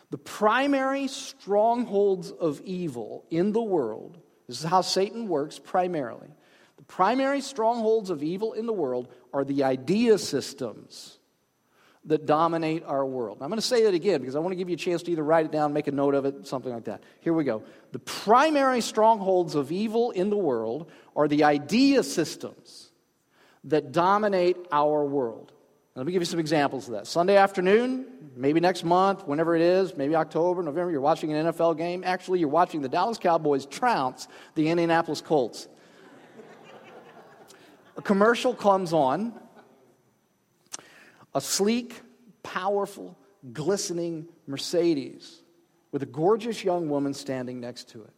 the 0.09 0.17
primary 0.17 1.07
strongholds 1.07 2.31
of 2.31 2.61
evil 2.61 3.25
in 3.29 3.51
the 3.51 3.61
world, 3.61 4.17
this 4.47 4.59
is 4.59 4.65
how 4.65 4.81
Satan 4.81 5.27
works 5.27 5.59
primarily. 5.59 6.29
The 6.77 6.83
primary 6.83 7.41
strongholds 7.41 8.09
of 8.09 8.23
evil 8.23 8.53
in 8.53 8.67
the 8.67 8.73
world 8.73 9.09
are 9.33 9.43
the 9.43 9.63
idea 9.63 10.17
systems 10.17 11.16
that 12.07 12.25
dominate 12.25 12.83
our 12.85 13.05
world. 13.05 13.37
I'm 13.41 13.49
going 13.49 13.59
to 13.59 13.65
say 13.65 13.83
that 13.83 13.93
again 13.93 14.21
because 14.21 14.35
I 14.35 14.39
want 14.39 14.53
to 14.53 14.55
give 14.55 14.69
you 14.69 14.75
a 14.75 14.79
chance 14.79 15.03
to 15.03 15.11
either 15.11 15.23
write 15.23 15.45
it 15.45 15.51
down, 15.51 15.73
make 15.73 15.87
a 15.87 15.91
note 15.91 16.15
of 16.15 16.25
it, 16.25 16.47
something 16.47 16.73
like 16.73 16.85
that. 16.85 17.03
Here 17.19 17.33
we 17.33 17.43
go. 17.43 17.63
The 17.91 17.99
primary 17.99 18.81
strongholds 18.81 19.55
of 19.55 19.71
evil 19.71 20.11
in 20.11 20.29
the 20.29 20.37
world 20.37 20.89
are 21.15 21.27
the 21.27 21.43
idea 21.43 22.03
systems 22.03 22.89
that 23.65 23.91
dominate 23.91 24.57
our 24.71 25.03
world. 25.03 25.51
Let 25.95 26.05
me 26.05 26.11
give 26.11 26.21
you 26.21 26.27
some 26.27 26.39
examples 26.39 26.87
of 26.87 26.93
that. 26.93 27.07
Sunday 27.07 27.35
afternoon, 27.35 28.05
maybe 28.35 28.59
next 28.59 28.83
month, 28.83 29.27
whenever 29.27 29.55
it 29.55 29.63
is, 29.63 29.97
maybe 29.97 30.15
October, 30.15 30.61
November, 30.61 30.91
you're 30.91 31.01
watching 31.01 31.33
an 31.33 31.47
NFL 31.47 31.75
game. 31.77 32.03
Actually, 32.05 32.39
you're 32.39 32.49
watching 32.49 32.81
the 32.81 32.89
Dallas 32.89 33.17
Cowboys 33.17 33.65
trounce 33.65 34.27
the 34.55 34.69
Indianapolis 34.69 35.21
Colts. 35.21 35.67
a 37.97 38.01
commercial 38.01 38.53
comes 38.53 38.93
on 38.93 39.33
a 41.37 41.41
sleek, 41.41 42.01
powerful, 42.41 43.15
glistening 43.53 44.27
Mercedes 44.47 45.43
with 45.91 46.01
a 46.01 46.07
gorgeous 46.07 46.63
young 46.63 46.89
woman 46.89 47.13
standing 47.13 47.59
next 47.59 47.89
to 47.89 48.01
it, 48.01 48.13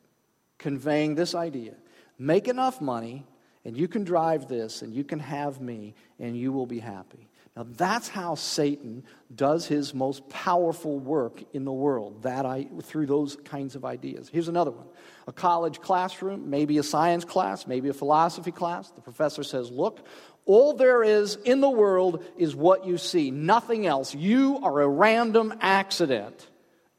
conveying 0.57 1.15
this 1.15 1.35
idea 1.35 1.75
make 2.17 2.47
enough 2.47 2.79
money, 2.79 3.25
and 3.65 3.77
you 3.77 3.89
can 3.89 4.05
drive 4.05 4.47
this, 4.47 4.81
and 4.81 4.93
you 4.93 5.03
can 5.03 5.19
have 5.19 5.59
me, 5.59 5.95
and 6.17 6.37
you 6.37 6.53
will 6.53 6.65
be 6.65 6.79
happy. 6.79 7.27
Now, 7.57 7.65
that's 7.75 8.07
how 8.07 8.35
Satan 8.35 9.03
does 9.35 9.67
his 9.67 9.93
most 9.93 10.27
powerful 10.29 10.97
work 10.97 11.43
in 11.51 11.65
the 11.65 11.73
world, 11.73 12.23
that 12.23 12.45
I, 12.45 12.67
through 12.83 13.07
those 13.07 13.35
kinds 13.35 13.75
of 13.75 13.83
ideas. 13.83 14.29
Here's 14.31 14.47
another 14.47 14.71
one 14.71 14.87
a 15.27 15.33
college 15.33 15.81
classroom, 15.81 16.49
maybe 16.49 16.77
a 16.77 16.83
science 16.83 17.25
class, 17.25 17.67
maybe 17.67 17.89
a 17.89 17.93
philosophy 17.93 18.51
class. 18.51 18.91
The 18.91 19.01
professor 19.01 19.43
says, 19.43 19.71
Look, 19.71 20.05
all 20.49 20.73
there 20.73 21.03
is 21.03 21.35
in 21.45 21.61
the 21.61 21.69
world 21.69 22.25
is 22.35 22.55
what 22.55 22.83
you 22.83 22.97
see, 22.97 23.29
nothing 23.29 23.85
else. 23.85 24.15
You 24.15 24.57
are 24.63 24.81
a 24.81 24.87
random 24.87 25.53
accident 25.61 26.47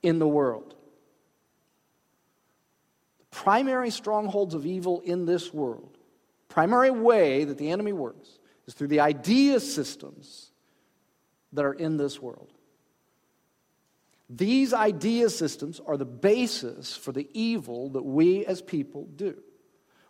in 0.04 0.21
the 0.21 0.28
world. 0.28 0.73
The 3.19 3.25
primary 3.33 3.90
strongholds 3.90 4.54
of 4.54 4.66
evil 4.66 5.00
in 5.00 5.26
this 5.26 5.52
world, 5.52 5.99
primary 6.49 6.92
way 6.92 7.42
that 7.42 7.59
the 7.59 7.73
enemy 7.73 7.92
works, 7.92 8.38
is 8.69 8.75
through 8.75 8.87
the 8.87 9.00
idea 9.00 9.59
systems 9.59 10.52
that 11.52 11.64
are 11.64 11.75
in 11.75 11.97
this 11.97 12.23
world. 12.23 12.52
These 14.28 14.73
idea 14.73 15.28
systems 15.28 15.80
are 15.85 15.97
the 15.97 16.04
basis 16.04 16.95
for 16.95 17.11
the 17.11 17.28
evil 17.35 17.90
that 17.90 18.04
we 18.04 18.47
as 18.47 18.62
people 18.62 19.09
do. 19.16 19.42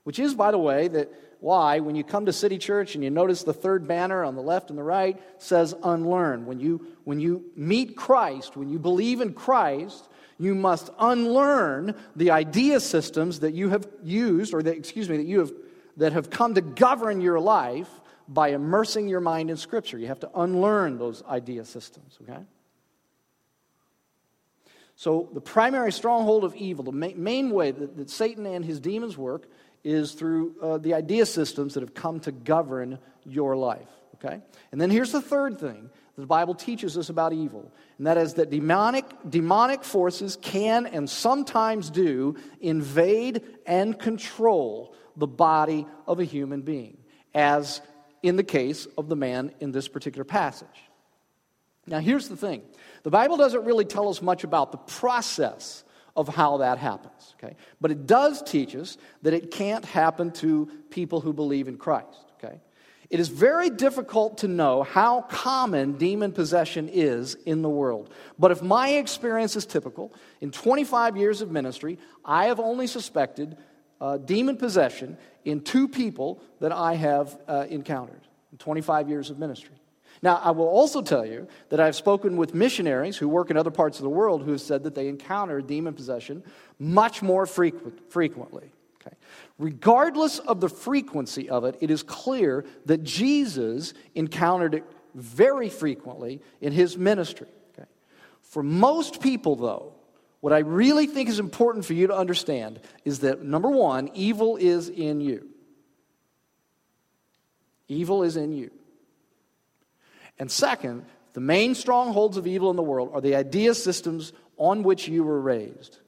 Which 0.04 0.18
is, 0.18 0.34
by 0.34 0.50
the 0.50 0.58
way, 0.58 0.88
that 0.88 1.12
why, 1.40 1.80
when 1.80 1.94
you 1.94 2.04
come 2.04 2.26
to 2.26 2.32
City 2.32 2.58
Church 2.58 2.94
and 2.94 3.02
you 3.02 3.10
notice 3.10 3.42
the 3.44 3.54
third 3.54 3.88
banner 3.88 4.24
on 4.24 4.34
the 4.34 4.42
left 4.42 4.70
and 4.70 4.78
the 4.78 4.82
right 4.82 5.20
says 5.38 5.74
unlearn. 5.82 6.46
When 6.46 6.60
you, 6.60 6.86
when 7.04 7.20
you 7.20 7.44
meet 7.56 7.96
Christ, 7.96 8.56
when 8.56 8.68
you 8.68 8.78
believe 8.78 9.20
in 9.20 9.32
Christ, 9.32 10.08
you 10.38 10.54
must 10.54 10.90
unlearn 10.98 11.94
the 12.16 12.30
idea 12.30 12.80
systems 12.80 13.40
that 13.40 13.54
you 13.54 13.70
have 13.70 13.86
used, 14.02 14.54
or 14.54 14.62
that, 14.62 14.76
excuse 14.76 15.08
me, 15.08 15.18
that 15.18 15.26
you 15.26 15.40
have 15.40 15.52
that 16.00 16.12
have 16.12 16.30
come 16.30 16.54
to 16.54 16.60
govern 16.60 17.20
your 17.20 17.38
life 17.38 17.88
by 18.26 18.48
immersing 18.48 19.08
your 19.08 19.20
mind 19.20 19.50
in 19.50 19.56
Scripture. 19.56 19.98
You 19.98 20.06
have 20.06 20.20
to 20.20 20.30
unlearn 20.34 20.98
those 20.98 21.22
idea 21.24 21.64
systems, 21.64 22.18
okay? 22.22 22.40
So, 24.96 25.28
the 25.32 25.40
primary 25.40 25.92
stronghold 25.92 26.44
of 26.44 26.54
evil, 26.54 26.84
the 26.84 26.92
main 26.92 27.50
way 27.50 27.70
that, 27.70 27.96
that 27.96 28.10
Satan 28.10 28.46
and 28.46 28.64
his 28.64 28.80
demons 28.80 29.16
work, 29.16 29.48
is 29.84 30.12
through 30.12 30.54
uh, 30.62 30.78
the 30.78 30.94
idea 30.94 31.26
systems 31.26 31.74
that 31.74 31.80
have 31.80 31.94
come 31.94 32.20
to 32.20 32.32
govern 32.32 32.98
your 33.24 33.56
life. 33.56 33.88
Okay? 34.16 34.40
And 34.72 34.80
then 34.80 34.90
here's 34.90 35.12
the 35.12 35.22
third 35.22 35.58
thing 35.58 35.90
the 36.16 36.26
Bible 36.26 36.54
teaches 36.54 36.98
us 36.98 37.08
about 37.08 37.32
evil, 37.32 37.72
and 37.96 38.06
that 38.06 38.18
is 38.18 38.34
that 38.34 38.50
demonic, 38.50 39.06
demonic 39.28 39.82
forces 39.82 40.36
can 40.40 40.86
and 40.86 41.08
sometimes 41.08 41.88
do 41.88 42.36
invade 42.60 43.42
and 43.66 43.98
control 43.98 44.94
the 45.16 45.26
body 45.26 45.86
of 46.06 46.20
a 46.20 46.24
human 46.24 46.60
being, 46.60 46.98
as 47.34 47.80
in 48.22 48.36
the 48.36 48.44
case 48.44 48.86
of 48.98 49.08
the 49.08 49.16
man 49.16 49.52
in 49.60 49.72
this 49.72 49.88
particular 49.88 50.24
passage. 50.24 50.68
Now, 51.86 52.00
here's 52.00 52.28
the 52.28 52.36
thing 52.36 52.62
the 53.02 53.10
Bible 53.10 53.36
doesn't 53.36 53.64
really 53.64 53.86
tell 53.86 54.08
us 54.08 54.20
much 54.20 54.44
about 54.44 54.72
the 54.72 54.78
process 54.78 55.84
of 56.16 56.28
how 56.28 56.58
that 56.58 56.78
happens. 56.78 57.34
Okay? 57.42 57.56
But 57.80 57.90
it 57.90 58.06
does 58.06 58.42
teach 58.42 58.74
us 58.74 58.96
that 59.22 59.32
it 59.32 59.50
can't 59.50 59.84
happen 59.84 60.30
to 60.32 60.70
people 60.90 61.20
who 61.20 61.32
believe 61.32 61.68
in 61.68 61.76
Christ. 61.76 62.32
Okay? 62.42 62.60
It 63.10 63.18
is 63.18 63.28
very 63.28 63.70
difficult 63.70 64.38
to 64.38 64.48
know 64.48 64.84
how 64.84 65.22
common 65.22 65.98
demon 65.98 66.30
possession 66.30 66.88
is 66.88 67.34
in 67.34 67.62
the 67.62 67.68
world. 67.68 68.14
But 68.38 68.52
if 68.52 68.62
my 68.62 68.90
experience 68.90 69.56
is 69.56 69.66
typical, 69.66 70.14
in 70.40 70.52
25 70.52 71.16
years 71.16 71.40
of 71.40 71.50
ministry, 71.50 71.98
I 72.24 72.46
have 72.46 72.60
only 72.60 72.86
suspected 72.86 73.56
uh, 74.00 74.18
demon 74.18 74.56
possession 74.56 75.18
in 75.44 75.60
two 75.60 75.88
people 75.88 76.40
that 76.60 76.70
I 76.70 76.94
have 76.94 77.38
uh, 77.48 77.66
encountered 77.68 78.20
in 78.52 78.58
25 78.58 79.08
years 79.08 79.28
of 79.28 79.38
ministry. 79.38 79.79
Now, 80.22 80.36
I 80.36 80.50
will 80.50 80.68
also 80.68 81.00
tell 81.00 81.24
you 81.24 81.48
that 81.70 81.80
I've 81.80 81.96
spoken 81.96 82.36
with 82.36 82.54
missionaries 82.54 83.16
who 83.16 83.28
work 83.28 83.50
in 83.50 83.56
other 83.56 83.70
parts 83.70 83.98
of 83.98 84.02
the 84.02 84.10
world 84.10 84.42
who 84.42 84.52
have 84.52 84.60
said 84.60 84.84
that 84.84 84.94
they 84.94 85.08
encounter 85.08 85.62
demon 85.62 85.94
possession 85.94 86.42
much 86.78 87.22
more 87.22 87.46
frequent, 87.46 88.12
frequently. 88.12 88.70
Okay. 89.00 89.16
Regardless 89.58 90.38
of 90.38 90.60
the 90.60 90.68
frequency 90.68 91.48
of 91.48 91.64
it, 91.64 91.76
it 91.80 91.90
is 91.90 92.02
clear 92.02 92.66
that 92.84 93.02
Jesus 93.02 93.94
encountered 94.14 94.74
it 94.74 94.84
very 95.14 95.70
frequently 95.70 96.42
in 96.60 96.72
his 96.72 96.98
ministry. 96.98 97.48
Okay. 97.72 97.88
For 98.42 98.62
most 98.62 99.22
people, 99.22 99.56
though, 99.56 99.94
what 100.40 100.52
I 100.52 100.58
really 100.58 101.06
think 101.06 101.30
is 101.30 101.38
important 101.38 101.86
for 101.86 101.94
you 101.94 102.08
to 102.08 102.16
understand 102.16 102.80
is 103.06 103.20
that 103.20 103.42
number 103.42 103.70
one, 103.70 104.10
evil 104.12 104.56
is 104.56 104.90
in 104.90 105.22
you. 105.22 105.48
Evil 107.88 108.22
is 108.22 108.36
in 108.36 108.52
you. 108.52 108.70
And 110.40 110.50
second, 110.50 111.04
the 111.34 111.40
main 111.40 111.76
strongholds 111.76 112.36
of 112.36 112.46
evil 112.46 112.70
in 112.70 112.76
the 112.76 112.82
world 112.82 113.10
are 113.12 113.20
the 113.20 113.36
idea 113.36 113.74
systems 113.74 114.32
on 114.56 114.82
which 114.82 115.06
you 115.06 115.22
were 115.22 115.40
raised. 115.40 115.98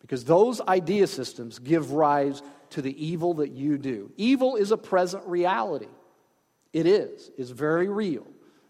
Because 0.00 0.24
those 0.24 0.60
idea 0.62 1.06
systems 1.06 1.58
give 1.58 1.92
rise 1.92 2.42
to 2.70 2.80
the 2.80 3.04
evil 3.04 3.34
that 3.34 3.50
you 3.50 3.76
do. 3.76 4.10
Evil 4.16 4.56
is 4.56 4.70
a 4.70 4.76
present 4.78 5.26
reality. 5.26 5.88
It 6.72 6.86
is. 6.86 7.30
It's 7.36 7.50
very 7.50 7.88
real 7.88 8.26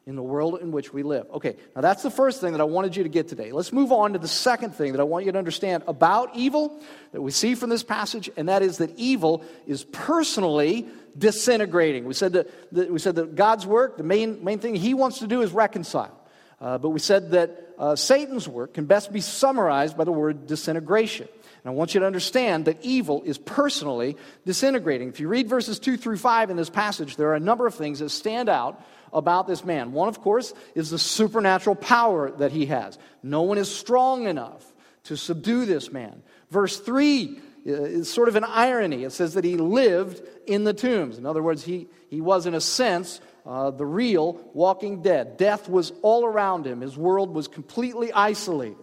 in 0.06 0.16
the 0.16 0.22
world 0.22 0.58
in 0.60 0.72
which 0.72 0.92
we 0.92 1.02
live. 1.02 1.26
Okay, 1.30 1.56
now 1.76 1.82
that's 1.82 2.02
the 2.02 2.10
first 2.10 2.40
thing 2.40 2.52
that 2.52 2.60
I 2.60 2.64
wanted 2.64 2.96
you 2.96 3.02
to 3.02 3.08
get 3.08 3.28
today. 3.28 3.52
Let's 3.52 3.72
move 3.72 3.92
on 3.92 4.14
to 4.14 4.18
the 4.18 4.26
second 4.26 4.74
thing 4.74 4.92
that 4.92 5.00
I 5.00 5.04
want 5.04 5.26
you 5.26 5.32
to 5.32 5.38
understand 5.38 5.84
about 5.86 6.34
evil 6.34 6.80
that 7.12 7.20
we 7.20 7.30
see 7.30 7.54
from 7.54 7.68
this 7.68 7.82
passage, 7.82 8.30
and 8.36 8.48
that 8.48 8.62
is 8.62 8.78
that 8.78 8.90
evil 8.96 9.44
is 9.66 9.84
personally 9.84 10.88
disintegrating. 11.18 12.04
We 12.04 12.14
said 12.14 12.34
that, 12.34 12.72
that 12.74 12.90
we 12.90 12.98
said 12.98 13.16
that 13.16 13.34
God's 13.34 13.66
work, 13.66 13.96
the 13.96 14.02
main, 14.02 14.44
main 14.44 14.58
thing 14.58 14.74
He 14.74 14.94
wants 14.94 15.18
to 15.20 15.26
do 15.26 15.42
is 15.42 15.52
reconcile. 15.52 16.16
Uh, 16.60 16.78
but 16.78 16.90
we 16.90 16.98
said 17.00 17.30
that 17.30 17.74
uh, 17.78 17.96
Satan's 17.96 18.46
work 18.46 18.74
can 18.74 18.84
best 18.84 19.12
be 19.12 19.20
summarized 19.20 19.96
by 19.96 20.04
the 20.04 20.12
word 20.12 20.46
disintegration. 20.46 21.26
And 21.64 21.70
I 21.70 21.74
want 21.74 21.94
you 21.94 22.00
to 22.00 22.06
understand 22.06 22.66
that 22.66 22.78
evil 22.82 23.22
is 23.24 23.38
personally 23.38 24.16
disintegrating. 24.44 25.08
If 25.08 25.20
you 25.20 25.28
read 25.28 25.48
verses 25.48 25.78
2 25.78 25.96
through 25.96 26.18
5 26.18 26.50
in 26.50 26.56
this 26.56 26.70
passage, 26.70 27.16
there 27.16 27.28
are 27.28 27.34
a 27.34 27.40
number 27.40 27.66
of 27.66 27.74
things 27.74 27.98
that 27.98 28.10
stand 28.10 28.48
out 28.48 28.82
about 29.12 29.46
this 29.46 29.64
man. 29.64 29.92
One, 29.92 30.08
of 30.08 30.20
course, 30.20 30.54
is 30.74 30.90
the 30.90 30.98
supernatural 30.98 31.76
power 31.76 32.30
that 32.32 32.52
he 32.52 32.66
has. 32.66 32.98
No 33.22 33.42
one 33.42 33.58
is 33.58 33.74
strong 33.74 34.26
enough 34.26 34.64
to 35.04 35.16
subdue 35.16 35.64
this 35.64 35.92
man. 35.92 36.22
Verse 36.50 36.78
3 36.78 37.40
is 37.64 38.10
sort 38.10 38.28
of 38.28 38.36
an 38.36 38.44
irony. 38.44 39.04
It 39.04 39.12
says 39.12 39.34
that 39.34 39.44
he 39.44 39.56
lived 39.56 40.22
in 40.46 40.64
the 40.64 40.72
tombs. 40.72 41.18
In 41.18 41.26
other 41.26 41.42
words, 41.42 41.64
he, 41.64 41.88
he 42.08 42.20
was, 42.20 42.46
in 42.46 42.54
a 42.54 42.60
sense, 42.60 43.20
uh, 43.46 43.70
the 43.70 43.86
real 43.86 44.40
walking 44.54 45.02
dead. 45.02 45.36
Death 45.36 45.68
was 45.68 45.92
all 46.02 46.24
around 46.24 46.66
him, 46.66 46.80
his 46.80 46.96
world 46.96 47.34
was 47.34 47.48
completely 47.48 48.12
isolated. 48.12 48.76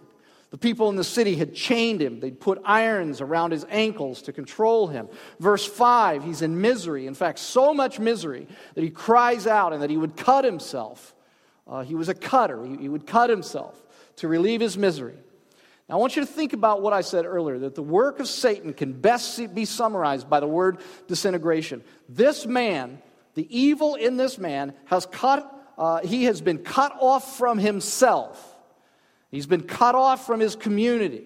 The 0.50 0.58
people 0.58 0.88
in 0.88 0.96
the 0.96 1.04
city 1.04 1.36
had 1.36 1.54
chained 1.54 2.00
him. 2.00 2.20
They'd 2.20 2.40
put 2.40 2.62
irons 2.64 3.20
around 3.20 3.50
his 3.50 3.66
ankles 3.68 4.22
to 4.22 4.32
control 4.32 4.86
him. 4.86 5.10
Verse 5.38 5.66
5, 5.66 6.24
he's 6.24 6.40
in 6.40 6.58
misery. 6.58 7.06
In 7.06 7.12
fact, 7.12 7.38
so 7.38 7.74
much 7.74 7.98
misery 7.98 8.46
that 8.74 8.82
he 8.82 8.88
cries 8.88 9.46
out 9.46 9.74
and 9.74 9.82
that 9.82 9.90
he 9.90 9.98
would 9.98 10.16
cut 10.16 10.46
himself. 10.46 11.14
Uh, 11.66 11.82
he 11.82 11.94
was 11.94 12.08
a 12.08 12.14
cutter, 12.14 12.64
he, 12.64 12.76
he 12.78 12.88
would 12.88 13.06
cut 13.06 13.28
himself 13.28 13.78
to 14.16 14.26
relieve 14.26 14.62
his 14.62 14.78
misery. 14.78 15.18
Now, 15.88 15.94
I 15.94 15.98
want 15.98 16.16
you 16.16 16.22
to 16.22 16.26
think 16.30 16.52
about 16.52 16.82
what 16.82 16.92
I 16.92 17.00
said 17.00 17.24
earlier 17.24 17.60
that 17.60 17.74
the 17.74 17.82
work 17.82 18.20
of 18.20 18.28
Satan 18.28 18.74
can 18.74 18.92
best 18.92 19.54
be 19.54 19.64
summarized 19.64 20.28
by 20.28 20.40
the 20.40 20.46
word 20.46 20.78
disintegration. 21.06 21.82
This 22.08 22.44
man, 22.44 23.00
the 23.34 23.46
evil 23.56 23.94
in 23.94 24.18
this 24.18 24.38
man, 24.38 24.74
has 24.86 25.06
cut, 25.06 25.50
uh, 25.78 26.00
he 26.00 26.24
has 26.24 26.42
been 26.42 26.58
cut 26.58 26.94
off 27.00 27.38
from 27.38 27.58
himself. 27.58 28.56
He's 29.30 29.46
been 29.46 29.62
cut 29.62 29.94
off 29.94 30.26
from 30.26 30.40
his 30.40 30.56
community. 30.56 31.24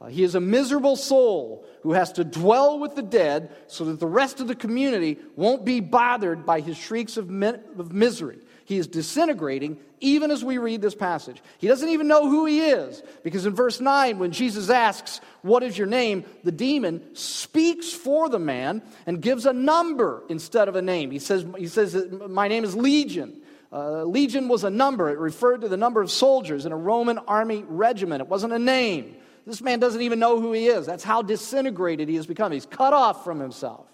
Uh, 0.00 0.06
he 0.06 0.22
is 0.22 0.34
a 0.34 0.40
miserable 0.40 0.96
soul 0.96 1.66
who 1.82 1.92
has 1.92 2.12
to 2.12 2.24
dwell 2.24 2.78
with 2.78 2.94
the 2.94 3.02
dead 3.02 3.50
so 3.66 3.84
that 3.86 4.00
the 4.00 4.06
rest 4.06 4.40
of 4.40 4.46
the 4.46 4.54
community 4.54 5.18
won't 5.34 5.64
be 5.64 5.80
bothered 5.80 6.46
by 6.46 6.60
his 6.60 6.76
shrieks 6.76 7.16
of, 7.16 7.28
mi- 7.28 7.54
of 7.78 7.92
misery. 7.92 8.38
He 8.68 8.76
is 8.76 8.86
disintegrating 8.86 9.78
even 9.98 10.30
as 10.30 10.44
we 10.44 10.58
read 10.58 10.82
this 10.82 10.94
passage. 10.94 11.42
He 11.56 11.68
doesn't 11.68 11.88
even 11.88 12.06
know 12.06 12.28
who 12.28 12.44
he 12.44 12.60
is 12.60 13.02
because 13.24 13.46
in 13.46 13.54
verse 13.54 13.80
9, 13.80 14.18
when 14.18 14.30
Jesus 14.30 14.68
asks, 14.68 15.22
What 15.40 15.62
is 15.62 15.78
your 15.78 15.86
name? 15.86 16.26
the 16.44 16.52
demon 16.52 17.02
speaks 17.14 17.90
for 17.90 18.28
the 18.28 18.38
man 18.38 18.82
and 19.06 19.22
gives 19.22 19.46
a 19.46 19.54
number 19.54 20.22
instead 20.28 20.68
of 20.68 20.76
a 20.76 20.82
name. 20.82 21.10
He 21.10 21.18
says, 21.18 21.46
he 21.56 21.66
says 21.66 21.96
My 22.28 22.46
name 22.46 22.62
is 22.62 22.76
Legion. 22.76 23.40
Uh, 23.72 24.04
legion 24.04 24.48
was 24.48 24.64
a 24.64 24.70
number, 24.70 25.08
it 25.08 25.16
referred 25.18 25.62
to 25.62 25.68
the 25.68 25.78
number 25.78 26.02
of 26.02 26.10
soldiers 26.10 26.66
in 26.66 26.72
a 26.72 26.76
Roman 26.76 27.16
army 27.16 27.64
regiment, 27.66 28.20
it 28.20 28.28
wasn't 28.28 28.52
a 28.52 28.58
name. 28.58 29.16
This 29.46 29.62
man 29.62 29.78
doesn't 29.78 30.02
even 30.02 30.18
know 30.18 30.42
who 30.42 30.52
he 30.52 30.66
is. 30.66 30.84
That's 30.84 31.04
how 31.04 31.22
disintegrated 31.22 32.06
he 32.06 32.16
has 32.16 32.26
become. 32.26 32.52
He's 32.52 32.66
cut 32.66 32.92
off 32.92 33.24
from 33.24 33.40
himself. 33.40 33.86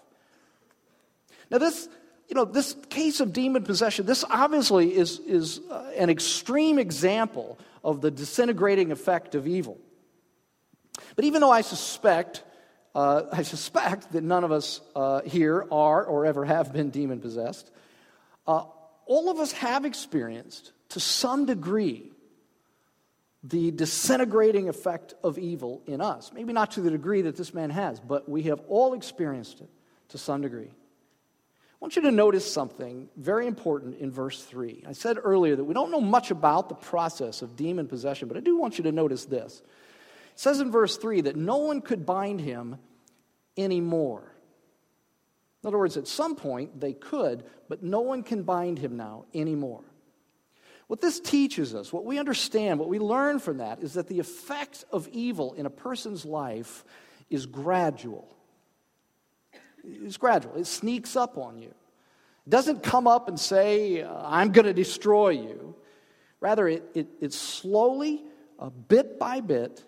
Now, 1.49 1.59
this, 1.59 1.89
you 2.29 2.35
know, 2.35 2.45
this 2.45 2.77
case 2.89 3.21
of 3.21 3.33
demon 3.33 3.63
possession, 3.65 4.07
this 4.07 4.25
obviously 4.29 4.95
is, 4.95 5.19
is 5.21 5.61
uh, 5.71 5.91
an 5.97 6.11
extreme 6.11 6.79
example 6.79 7.59
of 7.83 8.01
the 8.01 8.11
disintegrating 8.11 8.93
effect 8.93 9.35
of 9.35 9.47
evil. 9.47 9.79
But 11.17 11.25
even 11.25 11.41
though 11.41 11.51
I 11.51 11.61
suspect, 11.61 12.43
uh, 12.95 13.25
I 13.33 13.43
suspect 13.43 14.13
that 14.13 14.25
none 14.25 14.45
of 14.45 14.53
us 14.53 14.81
uh, 14.97 15.21
here 15.23 15.67
are 15.71 16.05
or 16.05 16.25
ever 16.25 16.45
have 16.45 16.73
been 16.73 16.91
demon 16.91 17.21
possessed, 17.21 17.71
uh, 18.47 18.65
all 19.07 19.31
of 19.31 19.39
us 19.39 19.53
have 19.53 19.85
experienced 19.85 20.73
to 20.91 21.01
some 21.01 21.45
degree 21.47 22.11
the 23.43 23.71
disintegrating 23.71 24.71
effect 24.71 25.13
of 25.23 25.37
evil 25.37 25.83
in 25.87 26.01
us. 26.01 26.33
Maybe 26.33 26.55
not 26.55 26.71
to 26.73 26.81
the 26.81 26.91
degree 26.91 27.23
that 27.23 27.37
this 27.37 27.53
man 27.53 27.69
has, 27.69 28.01
but 28.01 28.27
we 28.27 28.45
have 28.45 28.61
all 28.69 28.95
experienced 28.95 29.61
it 29.61 29.69
to 30.09 30.19
some 30.19 30.41
degree. 30.41 30.71
I 31.85 31.87
want 31.87 31.97
you 31.97 32.03
to 32.03 32.13
notice 32.13 32.51
something 32.51 33.11
very 33.15 33.47
important 33.47 33.99
in 33.99 34.11
verse 34.11 34.43
3. 34.43 34.85
I 34.89 34.93
said 34.93 35.19
earlier 35.23 35.55
that 35.55 35.65
we 35.65 35.75
don't 35.75 35.91
know 35.91 36.01
much 36.01 36.31
about 36.31 36.71
the 36.71 36.75
process 36.75 37.43
of 37.43 37.57
demon 37.57 37.89
possession, 37.89 38.27
but 38.27 38.39
I 38.39 38.41
do 38.41 38.57
want 38.57 38.79
you 38.79 38.85
to 38.85 38.91
notice 38.91 39.27
this. 39.27 39.61
It 40.33 40.41
says 40.41 40.61
in 40.61 40.71
verse 40.71 40.97
3 40.97 41.21
that 41.21 41.37
no 41.37 41.59
one 41.59 41.83
could 41.83 42.07
bind 42.07 42.41
him 42.41 42.79
anymore. 43.59 44.23
In 45.63 45.69
other 45.69 45.77
words, 45.77 45.99
at 45.99 46.09
some 46.09 46.37
point 46.37 46.81
they 46.81 46.95
could, 46.95 47.45
but 47.69 47.83
no 47.83 48.01
one 48.01 48.23
can 48.23 48.45
bind 48.45 48.79
him 48.79 48.97
now 48.97 49.27
anymore. 49.35 49.85
What 50.87 51.03
this 51.03 51.21
teaches 51.21 51.75
us, 51.75 51.93
what 51.93 52.07
we 52.07 52.19
understand, 52.19 52.81
what 52.81 52.89
we 52.89 52.99
learn 52.99 53.41
from 53.41 53.59
that, 53.59 53.81
is 53.81 53.93
that 53.93 54.09
the 54.09 54.21
effect 54.21 54.87
of 54.91 55.07
evil 55.09 55.53
in 55.53 55.67
a 55.67 55.71
person's 55.71 56.25
life 56.25 56.83
is 57.29 57.45
gradual. 57.45 58.35
It's 59.87 60.17
gradual, 60.17 60.57
it 60.57 60.67
sneaks 60.67 61.17
up 61.17 61.37
on 61.39 61.59
you. 61.59 61.75
It 62.47 62.51
doesn't 62.51 62.83
come 62.83 63.07
up 63.07 63.29
and 63.29 63.39
say, 63.39 64.03
uh, 64.03 64.13
I'm 64.25 64.53
going 64.53 64.67
to 64.67 64.75
destroy 64.75 65.31
you. 65.31 65.75
Rather, 66.41 66.69
it, 66.69 66.85
it, 66.95 67.07
it 67.21 67.33
slowly, 67.33 68.23
uh, 68.59 68.69
bit 68.69 69.19
by 69.19 69.41
bit, 69.41 69.83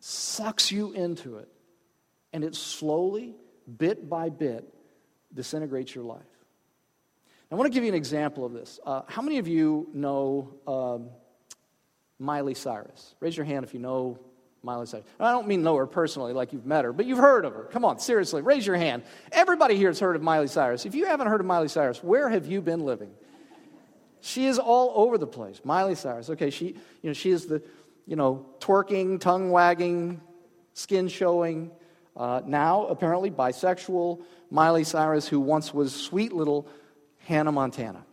sucks 0.00 0.72
you 0.72 0.92
into 0.92 1.36
it. 1.36 1.48
And 2.32 2.42
it 2.42 2.54
slowly, 2.54 3.34
bit 3.78 4.08
by 4.08 4.30
bit, 4.30 4.72
disintegrates 5.34 5.94
your 5.94 6.04
life. 6.04 6.22
I 7.50 7.56
want 7.56 7.70
to 7.70 7.74
give 7.74 7.84
you 7.84 7.90
an 7.90 7.94
example 7.94 8.44
of 8.44 8.52
this. 8.52 8.80
Uh, 8.84 9.02
how 9.06 9.22
many 9.22 9.38
of 9.38 9.46
you 9.46 9.88
know 9.94 10.54
um, 10.66 11.10
Miley 12.18 12.54
Cyrus? 12.54 13.14
Raise 13.20 13.36
your 13.36 13.46
hand 13.46 13.64
if 13.64 13.72
you 13.72 13.78
know 13.78 14.18
Miley 14.64 14.86
Cyrus. 14.86 15.04
I 15.20 15.30
don't 15.30 15.46
mean 15.46 15.62
know 15.62 15.76
her 15.76 15.86
personally, 15.86 16.32
like 16.32 16.52
you've 16.52 16.66
met 16.66 16.84
her, 16.84 16.92
but 16.92 17.06
you've 17.06 17.18
heard 17.18 17.44
of 17.44 17.52
her. 17.54 17.64
Come 17.64 17.84
on, 17.84 17.98
seriously, 17.98 18.42
raise 18.42 18.66
your 18.66 18.76
hand. 18.76 19.02
Everybody 19.30 19.76
here 19.76 19.88
has 19.88 20.00
heard 20.00 20.16
of 20.16 20.22
Miley 20.22 20.48
Cyrus. 20.48 20.86
If 20.86 20.94
you 20.94 21.06
haven't 21.06 21.26
heard 21.26 21.40
of 21.40 21.46
Miley 21.46 21.68
Cyrus, 21.68 22.02
where 22.02 22.28
have 22.28 22.46
you 22.46 22.60
been 22.60 22.80
living? 22.80 23.10
She 24.20 24.46
is 24.46 24.58
all 24.58 24.92
over 24.94 25.18
the 25.18 25.26
place. 25.26 25.60
Miley 25.64 25.94
Cyrus. 25.94 26.30
Okay, 26.30 26.48
she, 26.48 26.68
you 27.02 27.10
know, 27.10 27.12
she 27.12 27.30
is 27.30 27.46
the, 27.46 27.62
you 28.06 28.16
know, 28.16 28.46
twerking, 28.58 29.20
tongue 29.20 29.50
wagging, 29.50 30.20
skin 30.72 31.08
showing, 31.08 31.70
uh, 32.16 32.40
now 32.46 32.86
apparently 32.86 33.30
bisexual 33.30 34.22
Miley 34.50 34.84
Cyrus, 34.84 35.28
who 35.28 35.40
once 35.40 35.74
was 35.74 35.94
sweet 35.94 36.32
little 36.32 36.66
Hannah 37.26 37.52
Montana. 37.52 38.04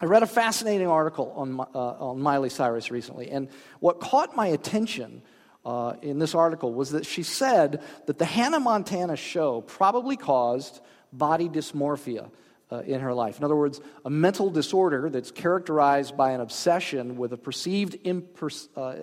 I 0.00 0.06
read 0.06 0.22
a 0.22 0.26
fascinating 0.26 0.86
article 0.86 1.32
on, 1.36 1.60
uh, 1.60 1.64
on 1.74 2.22
Miley 2.22 2.48
Cyrus 2.48 2.90
recently, 2.90 3.30
and 3.30 3.48
what 3.80 4.00
caught 4.00 4.34
my 4.34 4.46
attention 4.46 5.20
uh, 5.64 5.94
in 6.02 6.18
this 6.18 6.34
article 6.34 6.72
was 6.72 6.90
that 6.90 7.04
she 7.04 7.22
said 7.22 7.82
that 8.06 8.18
the 8.18 8.24
Hannah 8.24 8.60
Montana 8.60 9.16
show 9.16 9.60
probably 9.60 10.16
caused 10.16 10.80
body 11.12 11.48
dysmorphia 11.48 12.30
uh, 12.72 12.80
in 12.80 13.00
her 13.00 13.12
life. 13.12 13.38
In 13.38 13.44
other 13.44 13.56
words, 13.56 13.80
a 14.04 14.10
mental 14.10 14.50
disorder 14.50 15.10
that's 15.10 15.30
characterized 15.30 16.16
by 16.16 16.32
an 16.32 16.40
obsession 16.40 17.16
with 17.16 17.32
a 17.32 17.36
perceived 17.36 18.02
imper- 18.04 18.68
uh, 18.76 18.94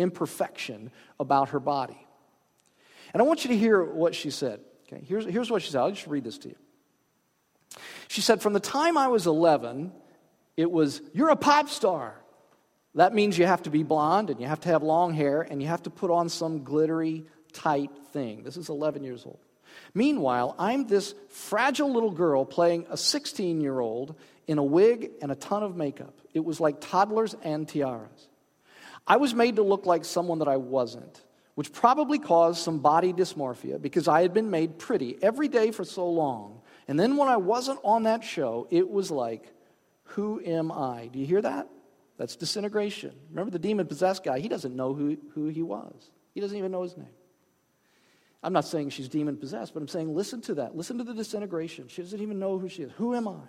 imperfection 0.00 0.90
about 1.20 1.50
her 1.50 1.60
body. 1.60 2.06
And 3.12 3.22
I 3.22 3.24
want 3.26 3.44
you 3.44 3.48
to 3.48 3.56
hear 3.56 3.84
what 3.84 4.14
she 4.14 4.30
said. 4.30 4.60
Okay, 4.86 5.04
here's, 5.06 5.24
here's 5.26 5.50
what 5.50 5.62
she 5.62 5.70
said. 5.70 5.80
I'll 5.80 5.90
just 5.90 6.06
read 6.06 6.24
this 6.24 6.38
to 6.38 6.48
you. 6.48 6.56
She 8.08 8.20
said, 8.20 8.42
From 8.42 8.52
the 8.52 8.60
time 8.60 8.98
I 8.98 9.08
was 9.08 9.26
11, 9.26 9.92
it 10.56 10.70
was, 10.70 11.00
You're 11.12 11.30
a 11.30 11.36
pop 11.36 11.68
star. 11.68 12.20
That 12.94 13.14
means 13.14 13.36
you 13.36 13.46
have 13.46 13.62
to 13.64 13.70
be 13.70 13.82
blonde 13.82 14.30
and 14.30 14.40
you 14.40 14.46
have 14.46 14.60
to 14.60 14.68
have 14.68 14.82
long 14.82 15.14
hair 15.14 15.42
and 15.42 15.60
you 15.60 15.68
have 15.68 15.82
to 15.84 15.90
put 15.90 16.10
on 16.10 16.28
some 16.28 16.62
glittery, 16.62 17.24
tight 17.52 17.90
thing. 18.12 18.42
This 18.42 18.56
is 18.56 18.68
11 18.68 19.02
years 19.02 19.24
old. 19.26 19.38
Meanwhile, 19.92 20.54
I'm 20.58 20.86
this 20.86 21.14
fragile 21.28 21.92
little 21.92 22.10
girl 22.10 22.44
playing 22.44 22.86
a 22.88 22.96
16 22.96 23.60
year 23.60 23.80
old 23.80 24.14
in 24.46 24.58
a 24.58 24.62
wig 24.62 25.10
and 25.20 25.32
a 25.32 25.34
ton 25.34 25.62
of 25.62 25.76
makeup. 25.76 26.14
It 26.32 26.44
was 26.44 26.60
like 26.60 26.80
toddlers 26.80 27.34
and 27.42 27.68
tiaras. 27.68 28.28
I 29.06 29.16
was 29.16 29.34
made 29.34 29.56
to 29.56 29.62
look 29.62 29.86
like 29.86 30.04
someone 30.04 30.38
that 30.38 30.48
I 30.48 30.56
wasn't, 30.56 31.22
which 31.56 31.72
probably 31.72 32.18
caused 32.18 32.62
some 32.62 32.78
body 32.78 33.12
dysmorphia 33.12 33.82
because 33.82 34.06
I 34.06 34.22
had 34.22 34.32
been 34.32 34.50
made 34.50 34.78
pretty 34.78 35.18
every 35.20 35.48
day 35.48 35.72
for 35.72 35.84
so 35.84 36.08
long 36.08 36.60
and 36.86 36.98
then 36.98 37.16
when 37.16 37.28
I 37.28 37.36
wasn't 37.36 37.80
on 37.82 38.04
that 38.04 38.24
show, 38.24 38.66
it 38.70 38.88
was 38.88 39.10
like, 39.10 39.52
who 40.04 40.40
am 40.44 40.70
I? 40.70 41.08
Do 41.12 41.18
you 41.18 41.26
hear 41.26 41.42
that? 41.42 41.68
That's 42.16 42.36
disintegration. 42.36 43.12
Remember 43.30 43.50
the 43.50 43.58
demon 43.58 43.86
possessed 43.86 44.24
guy? 44.24 44.38
He 44.38 44.48
doesn't 44.48 44.74
know 44.74 44.94
who, 44.94 45.16
who 45.34 45.48
he 45.48 45.62
was, 45.62 46.10
he 46.32 46.40
doesn't 46.40 46.56
even 46.56 46.72
know 46.72 46.82
his 46.82 46.96
name. 46.96 47.06
I'm 48.42 48.52
not 48.52 48.66
saying 48.66 48.90
she's 48.90 49.08
demon 49.08 49.38
possessed, 49.38 49.72
but 49.72 49.80
I'm 49.80 49.88
saying 49.88 50.14
listen 50.14 50.42
to 50.42 50.54
that. 50.56 50.76
Listen 50.76 50.98
to 50.98 51.04
the 51.04 51.14
disintegration. 51.14 51.88
She 51.88 52.02
doesn't 52.02 52.20
even 52.20 52.38
know 52.38 52.58
who 52.58 52.68
she 52.68 52.82
is. 52.82 52.92
Who 52.96 53.14
am 53.14 53.26
I? 53.26 53.40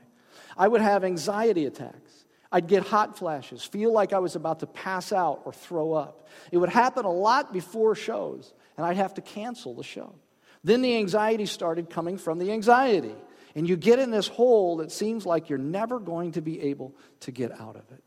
I 0.55 0.69
would 0.69 0.79
have 0.79 1.03
anxiety 1.03 1.65
attacks. 1.65 2.25
I'd 2.49 2.67
get 2.67 2.83
hot 2.83 3.17
flashes, 3.17 3.63
feel 3.63 3.91
like 3.91 4.13
I 4.13 4.19
was 4.19 4.37
about 4.37 4.61
to 4.61 4.67
pass 4.67 5.11
out 5.11 5.41
or 5.43 5.51
throw 5.51 5.91
up. 5.91 6.29
It 6.53 6.57
would 6.57 6.69
happen 6.69 7.03
a 7.03 7.11
lot 7.11 7.51
before 7.51 7.95
shows, 7.95 8.53
and 8.77 8.85
I'd 8.85 8.95
have 8.95 9.15
to 9.15 9.21
cancel 9.21 9.73
the 9.73 9.83
show. 9.83 10.15
Then 10.63 10.81
the 10.81 10.95
anxiety 10.95 11.47
started 11.47 11.89
coming 11.89 12.17
from 12.17 12.39
the 12.39 12.53
anxiety. 12.53 13.15
And 13.55 13.67
you 13.67 13.75
get 13.75 13.99
in 13.99 14.09
this 14.09 14.29
hole 14.29 14.77
that 14.77 14.91
seems 14.91 15.25
like 15.25 15.49
you're 15.49 15.59
never 15.59 15.99
going 15.99 16.33
to 16.33 16.41
be 16.41 16.61
able 16.61 16.95
to 17.21 17.31
get 17.31 17.51
out 17.51 17.75
of 17.75 17.83
it. 17.91 18.03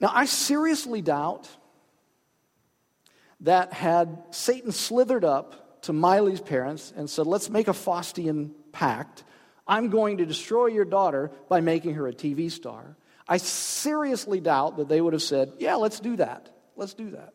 Now, 0.00 0.10
I 0.12 0.26
seriously 0.26 1.02
doubt 1.02 1.48
that 3.40 3.72
had 3.72 4.22
Satan 4.30 4.72
slithered 4.72 5.24
up 5.24 5.82
to 5.82 5.92
Miley's 5.92 6.40
parents 6.40 6.92
and 6.96 7.08
said, 7.08 7.26
Let's 7.26 7.50
make 7.50 7.68
a 7.68 7.72
Faustian 7.72 8.50
pact. 8.72 9.24
I'm 9.66 9.90
going 9.90 10.18
to 10.18 10.26
destroy 10.26 10.66
your 10.66 10.84
daughter 10.84 11.30
by 11.48 11.60
making 11.60 11.94
her 11.94 12.06
a 12.06 12.12
TV 12.12 12.50
star. 12.50 12.96
I 13.28 13.36
seriously 13.36 14.40
doubt 14.40 14.78
that 14.78 14.88
they 14.88 15.00
would 15.00 15.12
have 15.12 15.22
said, 15.22 15.52
Yeah, 15.58 15.74
let's 15.74 16.00
do 16.00 16.16
that. 16.16 16.50
Let's 16.76 16.94
do 16.94 17.10
that. 17.10 17.34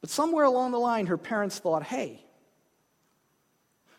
But 0.00 0.10
somewhere 0.10 0.44
along 0.44 0.72
the 0.72 0.78
line, 0.78 1.06
her 1.06 1.16
parents 1.16 1.58
thought, 1.58 1.82
hey, 1.82 2.24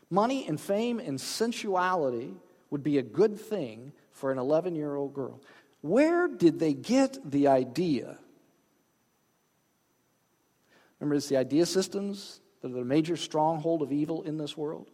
money 0.09 0.47
and 0.47 0.57
fame 0.57 0.99
and 0.99 1.19
sensuality 1.19 2.33
would 2.69 2.83
be 2.83 2.97
a 2.97 3.01
good 3.01 3.39
thing 3.39 3.91
for 4.11 4.31
an 4.31 4.37
11 4.37 4.75
year 4.75 4.95
old 4.95 5.13
girl. 5.13 5.41
Where 5.81 6.27
did 6.27 6.59
they 6.59 6.73
get 6.73 7.17
the 7.29 7.47
idea? 7.47 8.17
Remember, 10.99 11.15
it's 11.15 11.29
the 11.29 11.37
idea 11.37 11.65
systems 11.65 12.41
that 12.61 12.71
are 12.71 12.75
the 12.75 12.83
major 12.83 13.15
stronghold 13.15 13.81
of 13.81 13.91
evil 13.91 14.23
in 14.23 14.37
this 14.37 14.57
world. 14.57 14.89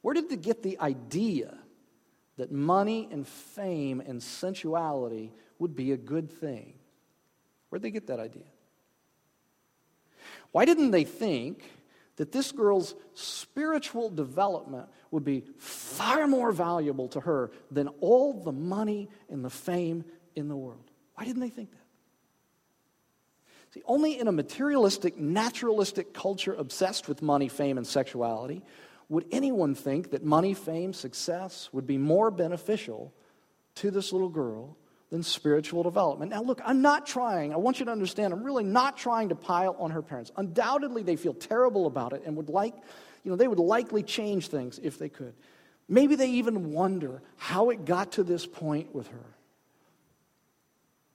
Where 0.00 0.14
did 0.14 0.28
they 0.28 0.36
get 0.36 0.62
the 0.62 0.78
idea 0.80 1.58
that 2.36 2.50
money 2.50 3.08
and 3.10 3.26
fame 3.26 4.00
and 4.00 4.22
sensuality 4.22 5.32
would 5.58 5.76
be 5.76 5.92
a 5.92 5.96
good 5.96 6.30
thing. 6.30 6.74
Where'd 7.68 7.82
they 7.82 7.90
get 7.90 8.08
that 8.08 8.20
idea? 8.20 8.44
Why 10.50 10.64
didn't 10.64 10.90
they 10.90 11.04
think 11.04 11.62
that 12.16 12.32
this 12.32 12.52
girl's 12.52 12.94
spiritual 13.14 14.10
development 14.10 14.88
would 15.10 15.24
be 15.24 15.44
far 15.58 16.26
more 16.26 16.52
valuable 16.52 17.08
to 17.08 17.20
her 17.20 17.50
than 17.70 17.88
all 18.00 18.32
the 18.32 18.52
money 18.52 19.08
and 19.28 19.44
the 19.44 19.50
fame 19.50 20.04
in 20.36 20.48
the 20.48 20.56
world? 20.56 20.90
Why 21.14 21.24
didn't 21.24 21.40
they 21.40 21.50
think 21.50 21.70
that? 21.72 21.78
See, 23.74 23.82
only 23.86 24.18
in 24.18 24.28
a 24.28 24.32
materialistic, 24.32 25.16
naturalistic 25.16 26.12
culture 26.12 26.52
obsessed 26.52 27.08
with 27.08 27.22
money, 27.22 27.48
fame, 27.48 27.78
and 27.78 27.86
sexuality 27.86 28.62
would 29.08 29.24
anyone 29.32 29.74
think 29.74 30.10
that 30.10 30.24
money, 30.24 30.52
fame, 30.52 30.92
success 30.92 31.70
would 31.72 31.86
be 31.86 31.96
more 31.96 32.30
beneficial 32.30 33.14
to 33.76 33.90
this 33.90 34.12
little 34.12 34.28
girl 34.28 34.76
than 35.12 35.22
spiritual 35.22 35.82
development? 35.82 36.30
Now, 36.30 36.42
look, 36.42 36.62
I'm 36.64 36.80
not 36.80 37.06
trying, 37.06 37.52
I 37.52 37.58
want 37.58 37.78
you 37.78 37.84
to 37.84 37.92
understand, 37.92 38.32
I'm 38.32 38.42
really 38.42 38.64
not 38.64 38.96
trying 38.96 39.28
to 39.28 39.34
pile 39.34 39.76
on 39.78 39.90
her 39.90 40.00
parents. 40.00 40.32
Undoubtedly, 40.38 41.02
they 41.02 41.16
feel 41.16 41.34
terrible 41.34 41.86
about 41.86 42.14
it 42.14 42.22
and 42.24 42.34
would 42.38 42.48
like, 42.48 42.74
you 43.22 43.30
know, 43.30 43.36
they 43.36 43.46
would 43.46 43.58
likely 43.58 44.02
change 44.02 44.48
things 44.48 44.80
if 44.82 44.98
they 44.98 45.10
could. 45.10 45.34
Maybe 45.86 46.16
they 46.16 46.30
even 46.30 46.72
wonder 46.72 47.20
how 47.36 47.68
it 47.68 47.84
got 47.84 48.12
to 48.12 48.24
this 48.24 48.46
point 48.46 48.94
with 48.94 49.06
her. 49.08 49.36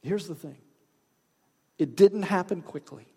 Here's 0.04 0.28
the 0.28 0.36
thing 0.36 0.58
it 1.80 1.96
didn't 1.96 2.22
happen 2.22 2.62
quickly, 2.62 3.08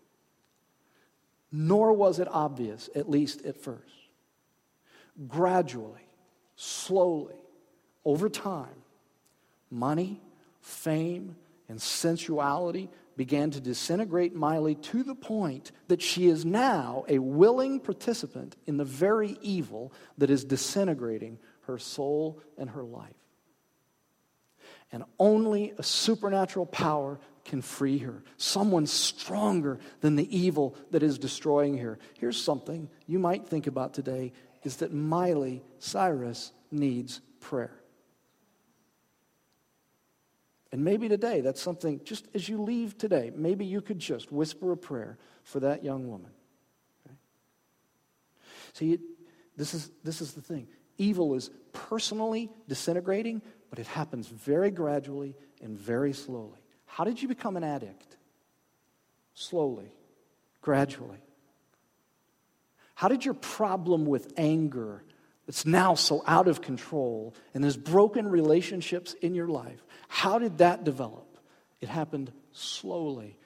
nor 1.52 1.92
was 1.92 2.18
it 2.20 2.28
obvious, 2.30 2.88
at 2.94 3.08
least 3.08 3.44
at 3.44 3.62
first. 3.62 3.84
Gradually, 5.28 6.08
slowly, 6.56 7.36
over 8.02 8.30
time, 8.30 8.82
money, 9.70 10.22
fame, 10.60 11.36
and 11.68 11.80
sensuality 11.80 12.90
began 13.16 13.50
to 13.50 13.60
disintegrate 13.60 14.34
Miley 14.34 14.74
to 14.74 15.02
the 15.02 15.14
point 15.14 15.72
that 15.88 16.00
she 16.00 16.26
is 16.26 16.44
now 16.44 17.04
a 17.08 17.18
willing 17.18 17.80
participant 17.80 18.56
in 18.66 18.76
the 18.76 18.84
very 18.84 19.36
evil 19.42 19.92
that 20.18 20.30
is 20.30 20.44
disintegrating 20.44 21.38
her 21.62 21.78
soul 21.78 22.40
and 22.56 22.70
her 22.70 22.82
life. 22.82 23.14
And 24.92 25.04
only 25.18 25.72
a 25.78 25.82
supernatural 25.82 26.66
power 26.66 27.20
can 27.44 27.62
free 27.62 27.98
her. 27.98 28.24
Someone 28.36 28.86
stronger 28.86 29.78
than 30.00 30.16
the 30.16 30.36
evil 30.36 30.76
that 30.90 31.02
is 31.02 31.18
destroying 31.18 31.78
her. 31.78 31.98
Here's 32.18 32.40
something 32.40 32.88
you 33.06 33.18
might 33.18 33.46
think 33.46 33.66
about 33.66 33.94
today 33.94 34.32
is 34.62 34.76
that 34.76 34.92
Miley 34.92 35.62
Cyrus 35.78 36.52
needs 36.70 37.20
prayer. 37.40 37.79
And 40.72 40.84
maybe 40.84 41.08
today, 41.08 41.40
that's 41.40 41.60
something, 41.60 42.00
just 42.04 42.28
as 42.34 42.48
you 42.48 42.62
leave 42.62 42.96
today, 42.96 43.32
maybe 43.34 43.64
you 43.64 43.80
could 43.80 43.98
just 43.98 44.30
whisper 44.30 44.72
a 44.72 44.76
prayer 44.76 45.18
for 45.42 45.60
that 45.60 45.84
young 45.84 46.08
woman. 46.08 46.30
Okay? 47.06 47.16
See, 48.72 48.98
this 49.56 49.74
is, 49.74 49.90
this 50.04 50.20
is 50.20 50.32
the 50.32 50.40
thing. 50.40 50.68
Evil 50.96 51.34
is 51.34 51.50
personally 51.72 52.50
disintegrating, 52.68 53.42
but 53.68 53.78
it 53.78 53.86
happens 53.86 54.28
very 54.28 54.70
gradually 54.70 55.34
and 55.60 55.76
very 55.76 56.12
slowly. 56.12 56.60
How 56.86 57.04
did 57.04 57.20
you 57.20 57.26
become 57.26 57.56
an 57.56 57.64
addict? 57.64 58.16
Slowly, 59.34 59.92
gradually. 60.60 61.18
How 62.94 63.08
did 63.08 63.24
your 63.24 63.34
problem 63.34 64.06
with 64.06 64.32
anger, 64.36 65.02
that's 65.50 65.66
now 65.66 65.94
so 65.94 66.22
out 66.28 66.46
of 66.46 66.62
control, 66.62 67.34
and 67.54 67.64
there's 67.64 67.76
broken 67.76 68.28
relationships 68.28 69.14
in 69.14 69.34
your 69.34 69.48
life, 69.48 69.84
how 70.06 70.38
did 70.38 70.58
that 70.58 70.84
develop? 70.84 71.26
It 71.80 71.88
happened 71.88 72.30
slowly, 72.52 73.36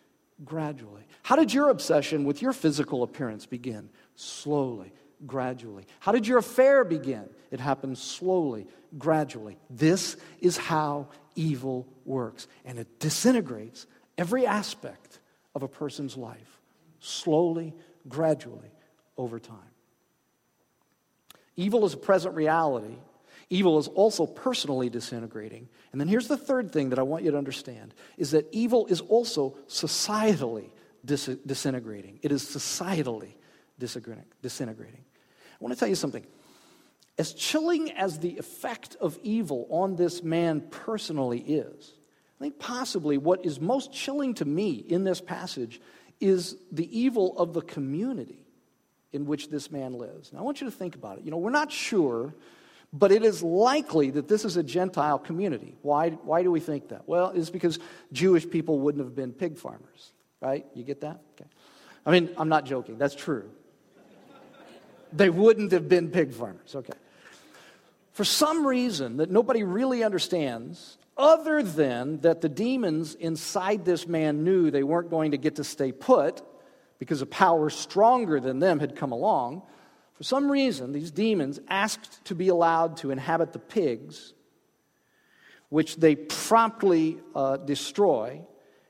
gradually. 0.44 1.00
How 1.22 1.34
did 1.34 1.54
your 1.54 1.70
obsession 1.70 2.24
with 2.24 2.42
your 2.42 2.52
physical 2.52 3.04
appearance 3.04 3.46
begin? 3.46 3.88
Slowly, 4.16 4.92
gradually. 5.26 5.86
How 5.98 6.12
did 6.12 6.26
your 6.26 6.36
affair 6.36 6.84
begin? 6.84 7.26
It 7.50 7.58
happened 7.58 7.96
slowly, 7.96 8.66
gradually. 8.98 9.56
This 9.70 10.18
is 10.40 10.58
how 10.58 11.08
evil 11.36 11.88
works, 12.04 12.48
and 12.66 12.78
it 12.78 13.00
disintegrates 13.00 13.86
every 14.18 14.44
aspect 14.44 15.20
of 15.54 15.62
a 15.62 15.68
person's 15.68 16.18
life, 16.18 16.60
slowly, 17.00 17.72
gradually, 18.06 18.72
over 19.16 19.38
time. 19.38 19.73
Evil 21.56 21.84
is 21.84 21.94
a 21.94 21.98
present 21.98 22.34
reality. 22.34 22.96
Evil 23.50 23.78
is 23.78 23.88
also 23.88 24.26
personally 24.26 24.88
disintegrating. 24.88 25.68
And 25.92 26.00
then 26.00 26.08
here's 26.08 26.28
the 26.28 26.36
third 26.36 26.72
thing 26.72 26.90
that 26.90 26.98
I 26.98 27.02
want 27.02 27.24
you 27.24 27.30
to 27.30 27.38
understand 27.38 27.94
is 28.16 28.32
that 28.32 28.48
evil 28.52 28.86
is 28.86 29.00
also 29.00 29.56
societally 29.68 30.70
dis- 31.04 31.26
disintegrating. 31.46 32.18
It 32.22 32.32
is 32.32 32.42
societally 32.42 33.34
disintegrating. 33.78 35.04
I 35.04 35.56
want 35.60 35.74
to 35.74 35.78
tell 35.78 35.88
you 35.88 35.94
something. 35.94 36.26
As 37.16 37.32
chilling 37.32 37.92
as 37.92 38.18
the 38.18 38.38
effect 38.38 38.96
of 39.00 39.18
evil 39.22 39.68
on 39.70 39.94
this 39.94 40.22
man 40.22 40.62
personally 40.70 41.40
is, 41.40 41.92
I 42.40 42.44
think 42.44 42.58
possibly 42.58 43.18
what 43.18 43.44
is 43.44 43.60
most 43.60 43.92
chilling 43.92 44.34
to 44.34 44.44
me 44.44 44.72
in 44.72 45.04
this 45.04 45.20
passage 45.20 45.80
is 46.20 46.56
the 46.72 46.98
evil 46.98 47.38
of 47.38 47.52
the 47.52 47.62
community 47.62 48.43
in 49.14 49.26
which 49.26 49.48
this 49.48 49.70
man 49.70 49.94
lives. 49.94 50.32
Now, 50.32 50.40
I 50.40 50.42
want 50.42 50.60
you 50.60 50.66
to 50.66 50.70
think 50.70 50.94
about 50.94 51.18
it. 51.18 51.24
You 51.24 51.30
know, 51.30 51.38
we're 51.38 51.50
not 51.50 51.72
sure, 51.72 52.34
but 52.92 53.12
it 53.12 53.24
is 53.24 53.42
likely 53.42 54.10
that 54.10 54.28
this 54.28 54.44
is 54.44 54.56
a 54.56 54.62
Gentile 54.62 55.18
community. 55.18 55.76
Why, 55.82 56.10
why 56.10 56.42
do 56.42 56.50
we 56.50 56.60
think 56.60 56.88
that? 56.88 57.08
Well, 57.08 57.32
it's 57.34 57.50
because 57.50 57.78
Jewish 58.12 58.48
people 58.48 58.78
wouldn't 58.80 59.04
have 59.04 59.14
been 59.14 59.32
pig 59.32 59.56
farmers, 59.56 60.12
right? 60.40 60.66
You 60.74 60.84
get 60.84 61.00
that? 61.00 61.20
Okay. 61.34 61.48
I 62.04 62.10
mean, 62.10 62.30
I'm 62.36 62.48
not 62.48 62.66
joking. 62.66 62.98
That's 62.98 63.14
true. 63.14 63.48
They 65.12 65.30
wouldn't 65.30 65.72
have 65.72 65.88
been 65.88 66.10
pig 66.10 66.32
farmers. 66.32 66.74
Okay 66.74 66.94
for 68.14 68.24
some 68.24 68.66
reason 68.66 69.18
that 69.18 69.30
nobody 69.30 69.64
really 69.64 70.02
understands, 70.02 70.96
other 71.18 71.62
than 71.62 72.20
that 72.20 72.40
the 72.40 72.48
demons 72.48 73.14
inside 73.16 73.84
this 73.84 74.06
man 74.06 74.44
knew 74.44 74.70
they 74.70 74.84
weren't 74.84 75.10
going 75.10 75.32
to 75.32 75.36
get 75.36 75.56
to 75.56 75.64
stay 75.64 75.92
put 75.92 76.40
because 76.98 77.22
a 77.22 77.26
power 77.26 77.70
stronger 77.70 78.40
than 78.40 78.58
them 78.58 78.80
had 78.80 78.96
come 78.96 79.12
along, 79.12 79.62
for 80.14 80.22
some 80.22 80.50
reason, 80.50 80.92
these 80.92 81.10
demons 81.10 81.60
asked 81.68 82.24
to 82.26 82.34
be 82.34 82.48
allowed 82.48 82.98
to 82.98 83.10
inhabit 83.10 83.52
the 83.52 83.58
pigs, 83.58 84.32
which 85.70 85.96
they 85.96 86.14
promptly 86.14 87.18
uh, 87.34 87.56
destroy, 87.56 88.40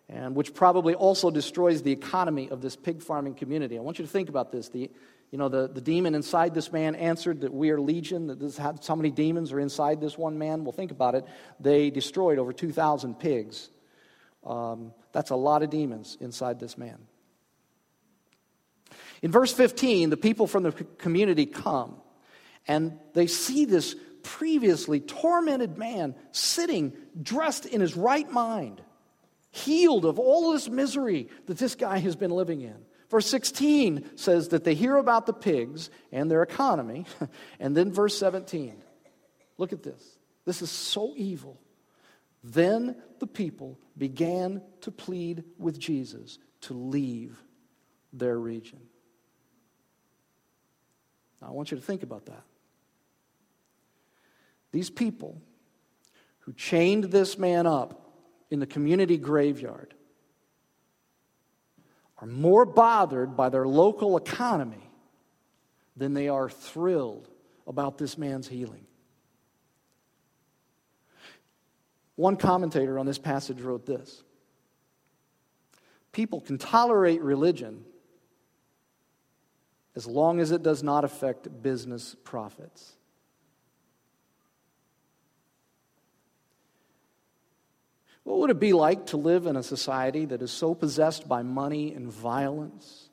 and 0.09 0.35
which 0.37 0.53
probably 0.53 0.95
also 0.95 1.31
destroys 1.31 1.83
the 1.83 1.93
economy 1.93 2.51
of 2.51 2.61
this 2.61 2.77
pig 2.77 3.03
farming 3.03 3.35
community. 3.35 3.79
I 3.79 3.81
want 3.81 3.99
you 3.99 4.05
to 4.05 4.11
think 4.11 4.29
about 4.29 4.53
this. 4.53 4.69
The, 4.69 4.91
you 5.31 5.39
know, 5.39 5.49
the, 5.49 5.67
the 5.67 5.81
demon 5.81 6.15
inside 6.15 6.53
this 6.53 6.71
man 6.71 6.95
answered 6.95 7.41
that 7.41 7.53
we 7.53 7.71
are 7.71 7.81
legion, 7.81 8.27
that 8.27 8.39
this, 8.39 8.59
how 8.59 8.95
many 8.95 9.11
demons 9.11 9.51
are 9.51 9.61
inside 9.61 10.03
this 10.03 10.19
one 10.19 10.37
man. 10.37 10.63
Well, 10.63 10.73
think 10.73 10.91
about 10.91 11.15
it. 11.15 11.25
They 11.59 11.89
destroyed 11.89 12.39
over 12.39 12.53
2,000 12.53 13.19
pigs. 13.19 13.71
Um, 14.45 14.93
that's 15.13 15.31
a 15.31 15.37
lot 15.37 15.63
of 15.63 15.71
demons 15.71 16.19
inside 16.21 16.61
this 16.61 16.77
man. 16.77 16.99
In 19.23 19.31
verse 19.31 19.53
15, 19.53 20.11
the 20.11 20.17
people 20.17 20.47
from 20.47 20.65
the 20.65 20.73
community 20.73 21.47
come 21.47 21.97
and 22.67 22.99
they 23.13 23.27
see 23.27 23.65
this 23.65 23.95
previously 24.23 25.01
tormented 25.01 25.77
man 25.79 26.15
sitting 26.33 26.93
dressed 27.21 27.67
in 27.67 27.81
his 27.81 27.97
right 27.97 28.31
mind, 28.31 28.83
healed 29.51 30.05
of 30.05 30.19
all 30.19 30.53
this 30.53 30.69
misery 30.69 31.29
that 31.47 31.59
this 31.59 31.75
guy 31.75 31.99
has 31.99 32.17
been 32.17 32.31
living 32.31 32.63
in. 32.63 32.77
Verse 33.11 33.27
16 33.27 34.17
says 34.17 34.49
that 34.49 34.65
they 34.65 34.75
hear 34.75 34.97
about 34.97 35.27
the 35.27 35.33
pigs 35.33 35.91
and 36.11 36.31
their 36.31 36.43
economy. 36.43 37.07
And 37.61 37.77
then 37.77 37.93
verse 37.93 38.19
17, 38.19 38.83
look 39.59 39.73
at 39.73 39.83
this. 39.83 40.03
This 40.45 40.63
is 40.63 40.71
so 40.71 41.15
evil. 41.17 41.61
Then 42.43 42.97
the 43.21 43.27
people 43.27 43.79
began 43.97 44.63
to 44.83 44.91
plead 44.91 45.45
with 45.59 45.79
Jesus 45.79 46.39
to 46.63 46.75
leave 46.75 47.41
their 48.13 48.39
region. 48.39 48.81
I 51.47 51.51
want 51.51 51.71
you 51.71 51.77
to 51.77 51.83
think 51.83 52.03
about 52.03 52.27
that. 52.27 52.43
These 54.73 54.91
people 54.91 55.41
who 56.41 56.53
chained 56.53 57.05
this 57.05 57.39
man 57.39 57.67
up 57.67 58.13
in 58.51 58.61
the 58.61 58.67
community 58.67 59.17
graveyard 59.17 59.95
are 62.19 62.27
more 62.27 62.65
bothered 62.65 63.37
by 63.37 63.49
their 63.49 63.67
local 63.67 64.17
economy 64.17 64.91
than 65.97 66.15
they 66.15 66.29
are 66.29 66.49
thrilled 66.49 67.29
about 67.67 67.99
this 67.99 68.19
man's 68.19 68.49
healing. 68.49 68.87
One 72.17 72.37
commentator 72.37 72.99
on 72.99 73.07
this 73.07 73.19
passage 73.19 73.61
wrote 73.61 73.87
this 73.87 74.23
People 76.13 76.41
can 76.41 76.59
tolerate 76.59 77.21
religion 77.23 77.85
as 79.97 80.07
long 80.07 80.41
as 80.41 80.51
it 80.51 80.63
does 80.63 80.83
not 80.83 81.05
affect 81.05 81.63
business 81.63 82.17
profits. 82.25 82.95
What 88.25 88.39
would 88.39 88.51
it 88.51 88.59
be 88.59 88.73
like 88.73 89.07
to 89.07 89.17
live 89.17 89.47
in 89.47 89.57
a 89.57 89.63
society 89.63 90.25
that 90.27 90.43
is 90.43 90.51
so 90.51 90.75
possessed 90.75 91.29
by 91.29 91.43
money 91.43 91.93
and 91.93 92.11
violence 92.11 93.09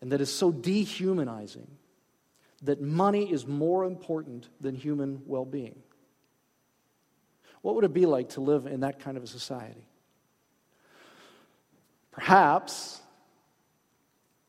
and 0.00 0.12
that 0.12 0.20
is 0.20 0.32
so 0.32 0.50
dehumanizing 0.50 1.70
that 2.62 2.80
money 2.80 3.30
is 3.30 3.46
more 3.46 3.84
important 3.84 4.48
than 4.60 4.74
human 4.74 5.22
well 5.26 5.44
being? 5.44 5.82
What 7.62 7.76
would 7.76 7.84
it 7.84 7.94
be 7.94 8.06
like 8.06 8.30
to 8.30 8.40
live 8.40 8.66
in 8.66 8.80
that 8.80 8.98
kind 8.98 9.16
of 9.16 9.22
a 9.22 9.28
society? 9.28 9.86
Perhaps 12.10 13.00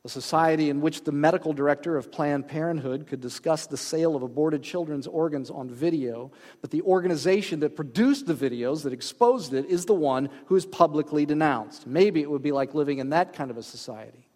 a 0.05 0.09
society 0.09 0.69
in 0.69 0.81
which 0.81 1.03
the 1.03 1.11
medical 1.11 1.51
director 1.51 1.97
of 1.97 2.11
Planned 2.11 2.47
Parenthood 2.47 3.07
could 3.07 3.21
discuss 3.21 3.65
the 3.65 3.75
sale 3.75 4.15
of 4.15 4.21
aborted 4.21 4.61
children's 4.61 5.07
organs 5.07 5.49
on 5.49 5.67
video, 5.67 6.31
but 6.61 6.69
the 6.69 6.83
organization 6.83 7.61
that 7.61 7.75
produced 7.75 8.27
the 8.27 8.35
videos, 8.35 8.83
that 8.83 8.93
exposed 8.93 9.55
it, 9.55 9.65
is 9.65 9.85
the 9.85 9.95
one 9.95 10.29
who 10.45 10.55
is 10.55 10.63
publicly 10.63 11.25
denounced. 11.25 11.87
Maybe 11.87 12.21
it 12.21 12.29
would 12.29 12.43
be 12.43 12.51
like 12.51 12.75
living 12.75 12.99
in 12.99 13.09
that 13.09 13.33
kind 13.33 13.49
of 13.49 13.57
a 13.57 13.63
society. 13.63 14.27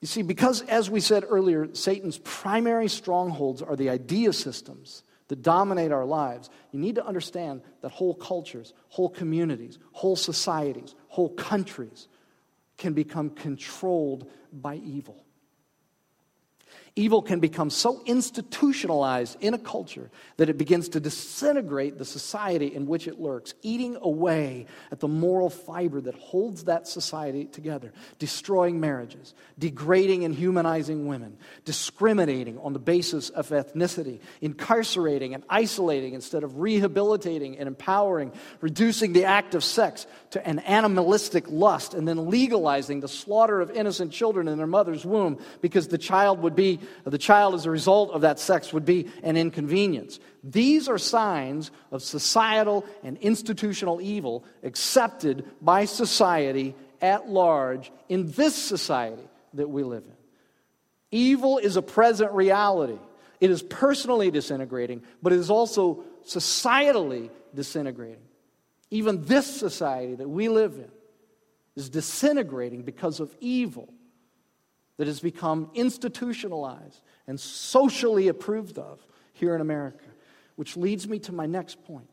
You 0.00 0.06
see, 0.06 0.22
because, 0.22 0.62
as 0.62 0.88
we 0.88 1.00
said 1.00 1.24
earlier, 1.28 1.74
Satan's 1.74 2.18
primary 2.18 2.88
strongholds 2.88 3.62
are 3.62 3.74
the 3.74 3.90
idea 3.90 4.32
systems 4.32 5.02
that 5.30 5.42
dominate 5.42 5.92
our 5.92 6.04
lives, 6.04 6.50
you 6.72 6.80
need 6.80 6.96
to 6.96 7.06
understand 7.06 7.62
that 7.82 7.92
whole 7.92 8.14
cultures, 8.14 8.74
whole 8.88 9.08
communities, 9.08 9.78
whole 9.92 10.16
societies, 10.16 10.96
whole 11.06 11.30
countries 11.30 12.08
can 12.76 12.94
become 12.94 13.30
controlled 13.30 14.28
by 14.52 14.74
evil. 14.74 15.24
Evil 16.96 17.22
can 17.22 17.38
become 17.38 17.70
so 17.70 18.02
institutionalized 18.04 19.36
in 19.40 19.54
a 19.54 19.58
culture 19.58 20.10
that 20.38 20.48
it 20.48 20.58
begins 20.58 20.88
to 20.88 21.00
disintegrate 21.00 21.98
the 21.98 22.04
society 22.04 22.74
in 22.74 22.86
which 22.86 23.06
it 23.06 23.20
lurks, 23.20 23.54
eating 23.62 23.96
away 24.02 24.66
at 24.90 24.98
the 24.98 25.06
moral 25.06 25.50
fiber 25.50 26.00
that 26.00 26.16
holds 26.16 26.64
that 26.64 26.88
society 26.88 27.44
together, 27.44 27.92
destroying 28.18 28.80
marriages, 28.80 29.34
degrading 29.58 30.24
and 30.24 30.34
humanizing 30.34 31.06
women, 31.06 31.36
discriminating 31.64 32.58
on 32.58 32.72
the 32.72 32.80
basis 32.80 33.30
of 33.30 33.48
ethnicity, 33.50 34.18
incarcerating 34.40 35.32
and 35.34 35.44
isolating 35.48 36.14
instead 36.14 36.42
of 36.42 36.58
rehabilitating 36.58 37.56
and 37.56 37.68
empowering, 37.68 38.32
reducing 38.60 39.12
the 39.12 39.24
act 39.24 39.54
of 39.54 39.62
sex 39.62 40.08
to 40.30 40.44
an 40.44 40.58
animalistic 40.60 41.44
lust, 41.48 41.94
and 41.94 42.08
then 42.08 42.28
legalizing 42.28 42.98
the 42.98 43.08
slaughter 43.08 43.60
of 43.60 43.70
innocent 43.70 44.10
children 44.10 44.48
in 44.48 44.58
their 44.58 44.66
mother's 44.66 45.04
womb 45.04 45.38
because 45.60 45.86
the 45.88 45.98
child 45.98 46.42
would 46.42 46.56
be 46.56 46.79
the 47.04 47.18
child 47.18 47.54
as 47.54 47.66
a 47.66 47.70
result 47.70 48.10
of 48.10 48.22
that 48.22 48.38
sex 48.38 48.72
would 48.72 48.84
be 48.84 49.08
an 49.22 49.36
inconvenience. 49.36 50.20
These 50.42 50.88
are 50.88 50.98
signs 50.98 51.70
of 51.90 52.02
societal 52.02 52.84
and 53.02 53.16
institutional 53.18 54.00
evil 54.00 54.44
accepted 54.62 55.44
by 55.60 55.84
society 55.84 56.74
at 57.00 57.28
large 57.28 57.90
in 58.08 58.30
this 58.32 58.54
society 58.54 59.28
that 59.54 59.68
we 59.68 59.82
live 59.82 60.04
in. 60.04 60.16
Evil 61.10 61.58
is 61.58 61.76
a 61.76 61.82
present 61.82 62.32
reality. 62.32 62.98
It 63.40 63.50
is 63.50 63.62
personally 63.62 64.30
disintegrating, 64.30 65.02
but 65.22 65.32
it 65.32 65.38
is 65.38 65.50
also 65.50 66.04
societally 66.26 67.30
disintegrating. 67.54 68.22
Even 68.90 69.24
this 69.24 69.46
society 69.46 70.14
that 70.16 70.28
we 70.28 70.48
live 70.48 70.74
in 70.74 70.90
is 71.74 71.88
disintegrating 71.88 72.82
because 72.82 73.20
of 73.20 73.34
evil 73.40 73.92
that 75.00 75.06
has 75.06 75.20
become 75.20 75.70
institutionalized 75.72 77.00
and 77.26 77.40
socially 77.40 78.28
approved 78.28 78.76
of 78.76 79.00
here 79.32 79.54
in 79.54 79.62
America. 79.62 80.04
Which 80.56 80.76
leads 80.76 81.08
me 81.08 81.18
to 81.20 81.32
my 81.32 81.46
next 81.46 81.82
point. 81.86 82.10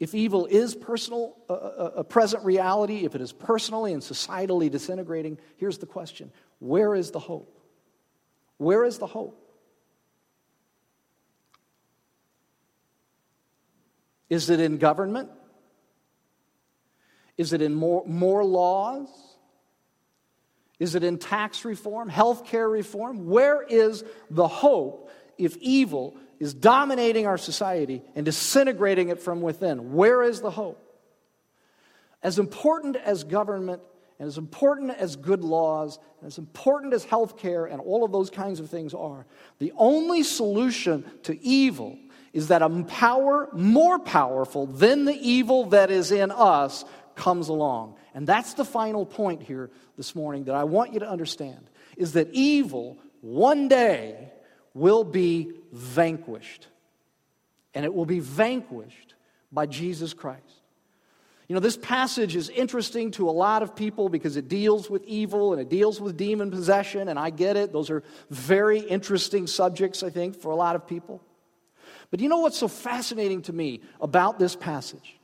If 0.00 0.12
evil 0.12 0.46
is 0.46 0.74
personal, 0.74 1.36
uh, 1.48 1.90
a 1.94 2.02
present 2.02 2.44
reality, 2.44 3.04
if 3.04 3.14
it 3.14 3.20
is 3.20 3.32
personally 3.32 3.92
and 3.92 4.02
societally 4.02 4.68
disintegrating, 4.68 5.38
here's 5.56 5.78
the 5.78 5.86
question 5.86 6.32
Where 6.58 6.96
is 6.96 7.12
the 7.12 7.20
hope? 7.20 7.60
Where 8.56 8.82
is 8.82 8.98
the 8.98 9.06
hope? 9.06 9.40
Is 14.28 14.50
it 14.50 14.58
in 14.58 14.78
government? 14.78 15.30
Is 17.38 17.52
it 17.52 17.62
in 17.62 17.72
more, 17.72 18.02
more 18.04 18.44
laws? 18.44 19.31
Is 20.82 20.96
it 20.96 21.04
in 21.04 21.18
tax 21.18 21.64
reform, 21.64 22.08
health 22.08 22.44
care 22.44 22.68
reform? 22.68 23.28
Where 23.28 23.62
is 23.62 24.02
the 24.30 24.48
hope 24.48 25.12
if 25.38 25.56
evil 25.58 26.16
is 26.40 26.54
dominating 26.54 27.24
our 27.24 27.38
society 27.38 28.02
and 28.16 28.24
disintegrating 28.24 29.08
it 29.08 29.20
from 29.20 29.42
within? 29.42 29.92
Where 29.92 30.24
is 30.24 30.40
the 30.40 30.50
hope? 30.50 30.82
As 32.20 32.40
important 32.40 32.96
as 32.96 33.22
government 33.22 33.80
and 34.18 34.26
as 34.26 34.38
important 34.38 34.90
as 34.90 35.14
good 35.14 35.44
laws 35.44 36.00
and 36.20 36.26
as 36.26 36.38
important 36.38 36.94
as 36.94 37.04
health 37.04 37.38
care 37.38 37.66
and 37.66 37.80
all 37.80 38.02
of 38.02 38.10
those 38.10 38.28
kinds 38.28 38.58
of 38.58 38.68
things 38.68 38.92
are, 38.92 39.24
the 39.60 39.72
only 39.76 40.24
solution 40.24 41.04
to 41.22 41.40
evil 41.46 41.96
is 42.32 42.48
that 42.48 42.60
a 42.60 42.82
power 42.88 43.48
more 43.52 44.00
powerful 44.00 44.66
than 44.66 45.04
the 45.04 45.14
evil 45.14 45.66
that 45.66 45.92
is 45.92 46.10
in 46.10 46.32
us 46.32 46.84
comes 47.14 47.48
along. 47.48 47.96
And 48.14 48.26
that's 48.26 48.54
the 48.54 48.64
final 48.64 49.06
point 49.06 49.42
here 49.42 49.70
this 49.96 50.14
morning 50.14 50.44
that 50.44 50.54
I 50.54 50.64
want 50.64 50.92
you 50.92 51.00
to 51.00 51.08
understand 51.08 51.70
is 51.96 52.12
that 52.12 52.28
evil 52.32 52.98
one 53.20 53.68
day 53.68 54.30
will 54.74 55.04
be 55.04 55.52
vanquished. 55.72 56.66
And 57.74 57.84
it 57.84 57.94
will 57.94 58.06
be 58.06 58.20
vanquished 58.20 59.14
by 59.50 59.66
Jesus 59.66 60.12
Christ. 60.14 60.62
You 61.48 61.54
know, 61.54 61.60
this 61.60 61.76
passage 61.76 62.36
is 62.36 62.48
interesting 62.48 63.10
to 63.12 63.28
a 63.28 63.30
lot 63.30 63.62
of 63.62 63.76
people 63.76 64.08
because 64.08 64.36
it 64.36 64.48
deals 64.48 64.88
with 64.88 65.04
evil 65.04 65.52
and 65.52 65.60
it 65.60 65.68
deals 65.68 66.00
with 66.00 66.16
demon 66.16 66.50
possession, 66.50 67.08
and 67.08 67.18
I 67.18 67.30
get 67.30 67.56
it. 67.56 67.72
Those 67.72 67.90
are 67.90 68.02
very 68.30 68.78
interesting 68.78 69.46
subjects, 69.46 70.02
I 70.02 70.08
think, 70.08 70.36
for 70.36 70.50
a 70.50 70.56
lot 70.56 70.76
of 70.76 70.86
people. 70.86 71.22
But 72.10 72.20
you 72.20 72.28
know 72.28 72.38
what's 72.38 72.58
so 72.58 72.68
fascinating 72.68 73.42
to 73.42 73.52
me 73.52 73.80
about 74.00 74.38
this 74.38 74.56
passage? 74.56 75.18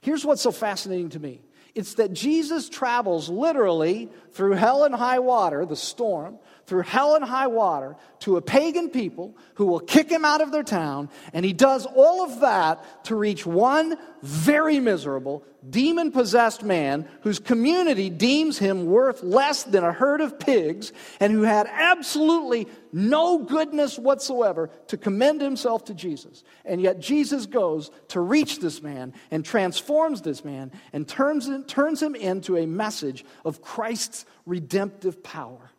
Here's 0.00 0.24
what's 0.24 0.42
so 0.42 0.52
fascinating 0.52 1.10
to 1.10 1.20
me. 1.20 1.40
It's 1.74 1.94
that 1.94 2.12
Jesus 2.12 2.68
travels 2.68 3.28
literally 3.28 4.08
through 4.32 4.52
hell 4.52 4.84
and 4.84 4.94
high 4.94 5.18
water, 5.18 5.66
the 5.66 5.76
storm, 5.76 6.38
through 6.66 6.82
hell 6.82 7.14
and 7.14 7.24
high 7.24 7.46
water 7.46 7.96
to 8.20 8.36
a 8.36 8.42
pagan 8.42 8.90
people 8.90 9.36
who 9.54 9.66
will 9.66 9.80
kick 9.80 10.10
him 10.10 10.24
out 10.24 10.40
of 10.40 10.50
their 10.50 10.64
town. 10.64 11.08
And 11.32 11.44
he 11.44 11.52
does 11.52 11.86
all 11.86 12.24
of 12.24 12.40
that 12.40 13.04
to 13.04 13.14
reach 13.14 13.46
one 13.46 13.96
very 14.22 14.80
miserable, 14.80 15.44
demon 15.70 16.10
possessed 16.10 16.64
man 16.64 17.08
whose 17.20 17.38
community 17.38 18.10
deems 18.10 18.58
him 18.58 18.86
worth 18.86 19.22
less 19.22 19.62
than 19.62 19.84
a 19.84 19.92
herd 19.92 20.20
of 20.20 20.40
pigs 20.40 20.92
and 21.20 21.32
who 21.32 21.42
had 21.42 21.68
absolutely 21.70 22.66
no 22.92 23.38
goodness 23.38 23.96
whatsoever 23.96 24.68
to 24.88 24.96
commend 24.96 25.40
himself 25.40 25.84
to 25.84 25.94
Jesus. 25.94 26.42
And 26.64 26.80
yet 26.80 26.98
Jesus 26.98 27.46
goes 27.46 27.92
to 28.08 28.20
reach 28.20 28.58
this 28.58 28.82
man 28.82 29.14
and 29.30 29.44
transforms 29.44 30.22
this 30.22 30.44
man 30.44 30.72
and 30.92 31.06
turns, 31.06 31.48
turns 31.68 32.02
him 32.02 32.16
into 32.16 32.56
a 32.56 32.66
message 32.66 33.24
of 33.44 33.62
Christ's 33.62 34.24
redemptive 34.46 35.22
power. 35.22 35.70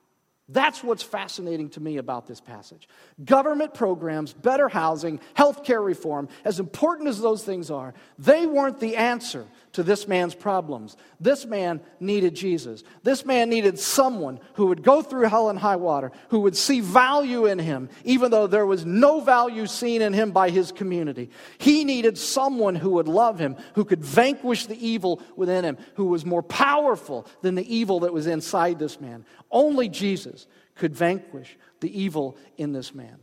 That's 0.50 0.82
what's 0.82 1.04
fascinating 1.04 1.70
to 1.72 1.82
me 1.82 1.98
about 1.98 2.26
this 2.26 2.40
passage. 2.40 2.88
Government 3.24 3.74
programs, 3.74 4.34
better 4.34 4.70
housing, 4.70 5.20
healthcare 5.36 5.84
reform, 5.84 6.30
as 6.46 6.60
important 6.60 7.10
as 7.10 7.20
those 7.20 7.44
things 7.44 7.70
are, 7.70 7.94
they 8.18 8.46
weren't 8.46 8.80
the 8.80 8.96
answer 8.96 9.46
to 9.74 9.84
this 9.84 10.08
man's 10.08 10.34
problems. 10.34 10.98
This 11.20 11.46
man 11.46 11.82
needed 12.00 12.36
Jesus. 12.36 12.84
This 13.04 13.26
man 13.26 13.50
needed 13.50 13.78
someone 13.78 14.40
who 14.54 14.68
would 14.68 14.84
go 14.84 15.02
through 15.02 15.28
hell 15.28 15.50
and 15.50 15.60
high 15.60 15.76
water, 15.76 16.12
who 16.30 16.40
would 16.42 16.56
see 16.56 16.80
value 16.80 17.46
in 17.46 17.60
him, 17.60 17.90
even 18.04 18.32
though 18.32 18.48
there 18.48 18.66
was 18.66 18.86
no 18.86 19.20
value 19.20 19.68
seen 19.68 20.02
in 20.02 20.14
him 20.14 20.32
by 20.32 20.50
his 20.50 20.72
community. 20.72 21.30
He 21.58 21.84
needed 21.84 22.18
someone 22.18 22.76
who 22.76 22.92
would 22.92 23.08
love 23.08 23.40
him, 23.40 23.56
who 23.76 23.86
could 23.86 24.04
vanquish 24.04 24.66
the 24.66 24.88
evil 24.88 25.22
within 25.36 25.64
him, 25.64 25.78
who 25.96 26.06
was 26.06 26.26
more 26.26 26.44
powerful 26.44 27.28
than 27.42 27.56
the 27.56 27.76
evil 27.76 28.02
that 28.02 28.14
was 28.14 28.28
inside 28.28 28.80
this 28.80 29.00
man. 29.00 29.26
Only 29.52 29.90
Jesus 29.90 30.48
could 30.76 30.96
vanquish 30.96 31.58
the 31.82 32.02
evil 32.02 32.38
in 32.58 32.72
this 32.72 32.94
man. 32.94 33.20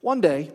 One 0.00 0.20
day, 0.20 0.50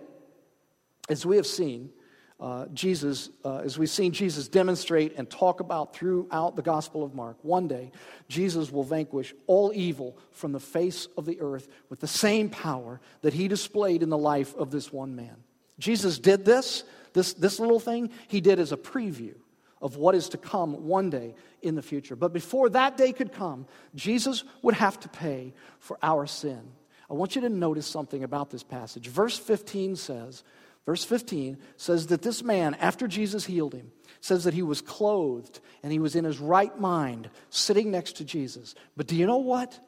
as 1.09 1.25
we 1.25 1.35
have 1.35 1.47
seen, 1.47 1.91
uh, 2.37 2.65
Jesus, 2.73 3.29
uh, 3.45 3.59
as 3.59 3.79
we've 3.79 3.89
seen 3.89 4.11
Jesus 4.11 4.49
demonstrate 4.49 5.15
and 5.15 5.29
talk 5.29 5.61
about 5.61 5.95
throughout 5.95 6.57
the 6.57 6.61
Gospel 6.61 7.03
of 7.03 7.15
Mark, 7.15 7.37
one 7.43 7.67
day 7.67 7.91
Jesus 8.27 8.71
will 8.71 8.83
vanquish 8.83 9.33
all 9.47 9.71
evil 9.73 10.17
from 10.31 10.51
the 10.51 10.59
face 10.59 11.07
of 11.17 11.25
the 11.25 11.39
earth 11.39 11.69
with 11.89 12.01
the 12.01 12.07
same 12.07 12.49
power 12.49 12.99
that 13.21 13.33
he 13.33 13.47
displayed 13.47 14.03
in 14.03 14.09
the 14.09 14.17
life 14.17 14.53
of 14.55 14.69
this 14.69 14.91
one 14.91 15.15
man. 15.15 15.35
Jesus 15.79 16.19
did 16.19 16.43
this, 16.43 16.83
this, 17.13 17.33
this 17.33 17.59
little 17.59 17.79
thing, 17.79 18.09
he 18.27 18.41
did 18.41 18.59
as 18.59 18.73
a 18.73 18.77
preview 18.77 19.35
of 19.81 19.95
what 19.95 20.15
is 20.15 20.29
to 20.29 20.37
come 20.37 20.87
one 20.87 21.09
day 21.09 21.35
in 21.61 21.75
the 21.75 21.81
future. 21.81 22.17
But 22.17 22.33
before 22.33 22.69
that 22.69 22.97
day 22.97 23.13
could 23.13 23.31
come, 23.31 23.65
Jesus 23.93 24.43
would 24.61 24.75
have 24.75 24.99
to 25.01 25.09
pay 25.09 25.53
for 25.79 25.97
our 26.03 26.25
sin. 26.27 26.61
I 27.09 27.13
want 27.13 27.35
you 27.35 27.41
to 27.41 27.49
notice 27.49 27.85
something 27.85 28.23
about 28.23 28.49
this 28.49 28.63
passage. 28.63 29.07
Verse 29.07 29.37
15 29.37 29.95
says, 29.95 30.43
verse 30.85 31.03
15 31.03 31.57
says 31.77 32.07
that 32.07 32.21
this 32.21 32.43
man, 32.43 32.75
after 32.75 33.07
Jesus 33.07 33.45
healed 33.45 33.73
him, 33.73 33.91
says 34.21 34.43
that 34.43 34.53
he 34.53 34.63
was 34.63 34.81
clothed 34.81 35.59
and 35.83 35.91
he 35.91 35.99
was 35.99 36.15
in 36.15 36.25
his 36.25 36.39
right 36.39 36.79
mind 36.79 37.29
sitting 37.49 37.91
next 37.91 38.13
to 38.17 38.25
Jesus. 38.25 38.75
But 38.97 39.07
do 39.07 39.15
you 39.15 39.25
know 39.25 39.37
what? 39.37 39.79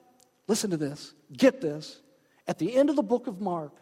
Listen 0.48 0.70
to 0.72 0.78
this. 0.78 1.14
Get 1.32 1.62
this. 1.62 2.00
At 2.48 2.60
the 2.60 2.76
end 2.76 2.90
of 2.90 2.96
the 2.96 3.04
book 3.04 3.28
of 3.28 3.42
Mark, 3.42 3.74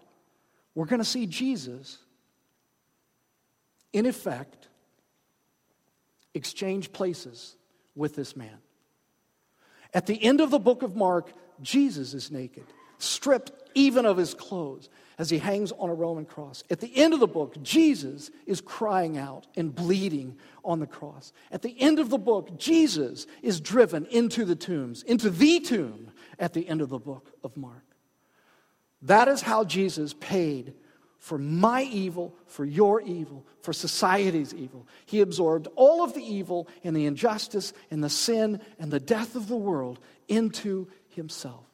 we're 0.73 0.86
going 0.86 0.99
to 0.99 1.06
see 1.06 1.25
Jesus, 1.25 1.97
in 3.93 4.06
effect, 4.06 4.67
exchange 6.34 6.91
places 6.91 7.56
with 7.95 8.15
this 8.15 8.36
man. 8.36 8.58
At 9.93 10.06
the 10.06 10.21
end 10.21 10.41
of 10.41 10.51
the 10.51 10.60
book 10.60 10.84
of 10.84 10.95
Mark, 10.95 11.32
Jesus 11.62 12.13
is 12.13 12.30
naked, 12.30 12.65
stripped 12.97 13.51
even 13.73 14.06
of 14.06 14.17
his 14.17 14.34
clothes 14.34 14.89
as 15.17 15.30
he 15.30 15.38
hangs 15.38 15.71
on 15.73 15.89
a 15.89 15.93
Roman 15.93 16.25
cross. 16.25 16.63
At 16.69 16.80
the 16.80 16.95
end 16.95 17.13
of 17.13 17.19
the 17.19 17.28
book, 17.28 17.62
Jesus 17.62 18.32
is 18.45 18.62
crying 18.62 19.17
out 19.17 19.47
and 19.56 19.73
bleeding 19.73 20.38
on 20.63 20.80
the 20.80 20.88
cross. 20.88 21.32
At 21.51 21.62
the 21.62 21.75
end 21.80 21.99
of 21.99 22.10
the 22.10 22.17
book, 22.17 22.58
Jesus 22.58 23.28
is 23.41 23.62
driven 23.62 24.06
into 24.08 24.45
the 24.45 24.56
tombs, 24.56 25.04
into 25.04 25.30
the 25.30 25.60
tomb 25.60 26.12
at 26.39 26.54
the 26.54 26.67
end 26.67 26.82
of 26.82 26.89
the 26.89 26.99
book 26.99 27.32
of 27.43 27.56
Mark. 27.56 27.84
That 29.01 29.28
is 29.28 29.41
how 29.41 29.63
Jesus 29.63 30.13
paid 30.13 30.73
for 31.17 31.38
my 31.38 31.82
evil, 31.84 32.36
for 32.45 32.65
your 32.65 33.01
evil, 33.01 33.45
for 33.62 33.73
society's 33.73 34.54
evil. 34.54 34.88
He 35.06 35.21
absorbed 35.21 35.67
all 35.75 36.04
of 36.04 36.13
the 36.13 36.23
evil 36.23 36.67
and 36.84 36.95
the 36.95 37.08
injustice 37.08 37.73
and 37.89 38.04
the 38.04 38.12
sin 38.12 38.62
and 38.78 38.91
the 38.91 38.99
death 38.99 39.36
of 39.36 39.47
the 39.47 39.56
world 39.56 39.99
into 40.28 40.88
himself. 41.10 41.65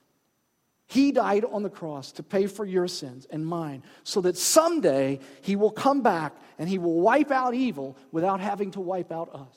He 0.92 1.14
died 1.14 1.46
on 1.46 1.64
the 1.64 1.70
cross 1.70 2.12
to 2.14 2.24
pay 2.24 2.48
for 2.48 2.66
your 2.66 2.86
sins 2.86 3.26
and 3.32 3.46
mine 3.46 3.82
so 4.04 4.20
that 4.20 4.38
someday 4.38 5.20
he 5.42 5.56
will 5.56 5.72
come 5.72 6.02
back 6.02 6.36
and 6.60 6.68
he 6.68 6.80
will 6.80 7.00
wipe 7.00 7.32
out 7.32 7.54
evil 7.54 7.98
without 8.12 8.42
having 8.42 8.72
to 8.72 8.82
wipe 8.82 9.10
out 9.10 9.34
us. 9.34 9.56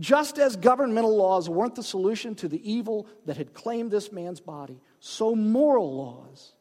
Just 0.00 0.36
as 0.36 0.56
governmental 0.56 1.16
laws 1.16 1.48
weren't 1.48 1.76
the 1.76 1.82
solution 1.84 2.34
to 2.34 2.48
the 2.48 2.60
evil 2.68 3.06
that 3.24 3.36
had 3.36 3.54
claimed 3.54 3.92
this 3.92 4.10
man's 4.10 4.40
body, 4.40 4.80
so 4.98 5.36
moral 5.36 5.96
laws 5.96 6.52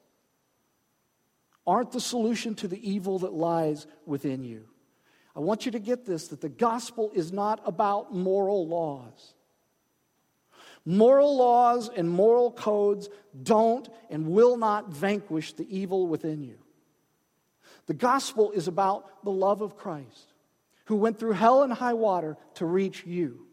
aren't 1.66 1.92
the 1.92 2.00
solution 2.00 2.54
to 2.54 2.68
the 2.68 2.88
evil 2.88 3.18
that 3.18 3.34
lies 3.34 3.88
within 4.06 4.44
you. 4.44 4.68
I 5.36 5.40
want 5.40 5.66
you 5.66 5.72
to 5.72 5.80
get 5.80 6.06
this 6.06 6.28
that 6.28 6.42
the 6.42 6.50
gospel 6.50 7.10
is 7.16 7.32
not 7.32 7.64
about 7.66 8.14
moral 8.14 8.68
laws. 8.68 9.34
Moral 10.86 11.38
laws 11.38 11.90
and 11.90 12.10
moral 12.10 12.52
codes 12.52 13.10
don't 13.44 13.88
and 14.10 14.28
will 14.28 14.58
not 14.58 14.90
vanquish 14.90 15.54
the 15.54 15.68
evil 15.76 16.08
within 16.08 16.42
you. 16.42 16.58
The 17.86 17.94
gospel 17.94 18.52
is 18.52 18.68
about 18.68 19.24
the 19.24 19.32
love 19.32 19.62
of 19.62 19.78
Christ, 19.78 20.34
who 20.86 20.96
went 20.96 21.20
through 21.20 21.34
hell 21.34 21.64
and 21.64 21.72
high 21.72 21.94
water 21.94 22.38
to 22.56 22.66
reach 22.66 23.06
you. 23.06 23.46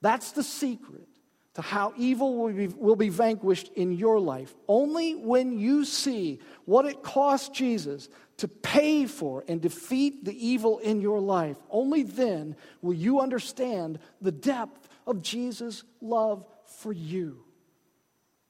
That's 0.00 0.32
the 0.32 0.42
secret 0.42 1.08
to 1.54 1.62
how 1.62 1.92
evil 1.96 2.36
will 2.36 2.52
be, 2.52 2.66
will 2.66 2.96
be 2.96 3.08
vanquished 3.08 3.70
in 3.74 3.92
your 3.92 4.18
life. 4.18 4.54
Only 4.68 5.14
when 5.14 5.58
you 5.58 5.84
see 5.84 6.40
what 6.64 6.86
it 6.86 7.02
cost 7.02 7.54
Jesus 7.54 8.08
to 8.42 8.48
pay 8.48 9.06
for 9.06 9.44
and 9.46 9.60
defeat 9.60 10.24
the 10.24 10.46
evil 10.46 10.80
in 10.80 11.00
your 11.00 11.20
life, 11.20 11.56
only 11.70 12.02
then 12.02 12.56
will 12.80 12.92
you 12.92 13.20
understand 13.20 14.00
the 14.20 14.32
depth 14.32 14.88
of 15.06 15.22
Jesus' 15.22 15.84
love 16.00 16.44
for 16.66 16.92
you. 16.92 17.44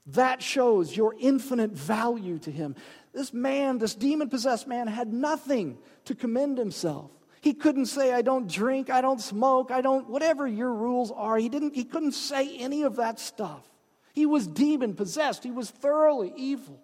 That 0.07 0.43
shows 0.43 0.97
your 0.97 1.15
infinite 1.21 1.73
value 1.73 2.39
to 2.39 2.51
him. 2.51 2.75
This 3.13 3.35
man, 3.35 3.77
this 3.77 3.95
demon 3.95 4.31
possessed 4.31 4.67
man, 4.67 4.87
had 4.87 5.13
nothing 5.13 5.77
to 6.07 6.15
commend 6.15 6.57
himself. 6.57 7.11
He 7.43 7.53
couldn't 7.53 7.85
say, 7.85 8.15
I 8.15 8.23
don't 8.23 8.51
drink, 8.51 8.89
I 8.89 9.03
don't 9.03 9.21
smoke, 9.21 9.71
I 9.71 9.83
don't, 9.83 10.09
whatever 10.09 10.47
your 10.47 10.73
rules 10.73 11.11
are. 11.11 11.37
He, 11.37 11.51
didn't, 11.51 11.75
he 11.75 11.85
couldn't 11.85 12.13
say 12.13 12.57
any 12.57 12.85
of 12.85 12.97
that 12.97 13.21
stuff. 13.21 13.69
He 14.15 14.25
was 14.25 14.47
demon 14.47 14.95
possessed, 14.95 15.45
he 15.45 15.51
was 15.51 15.69
thoroughly 15.69 16.33
evil. 16.35 16.81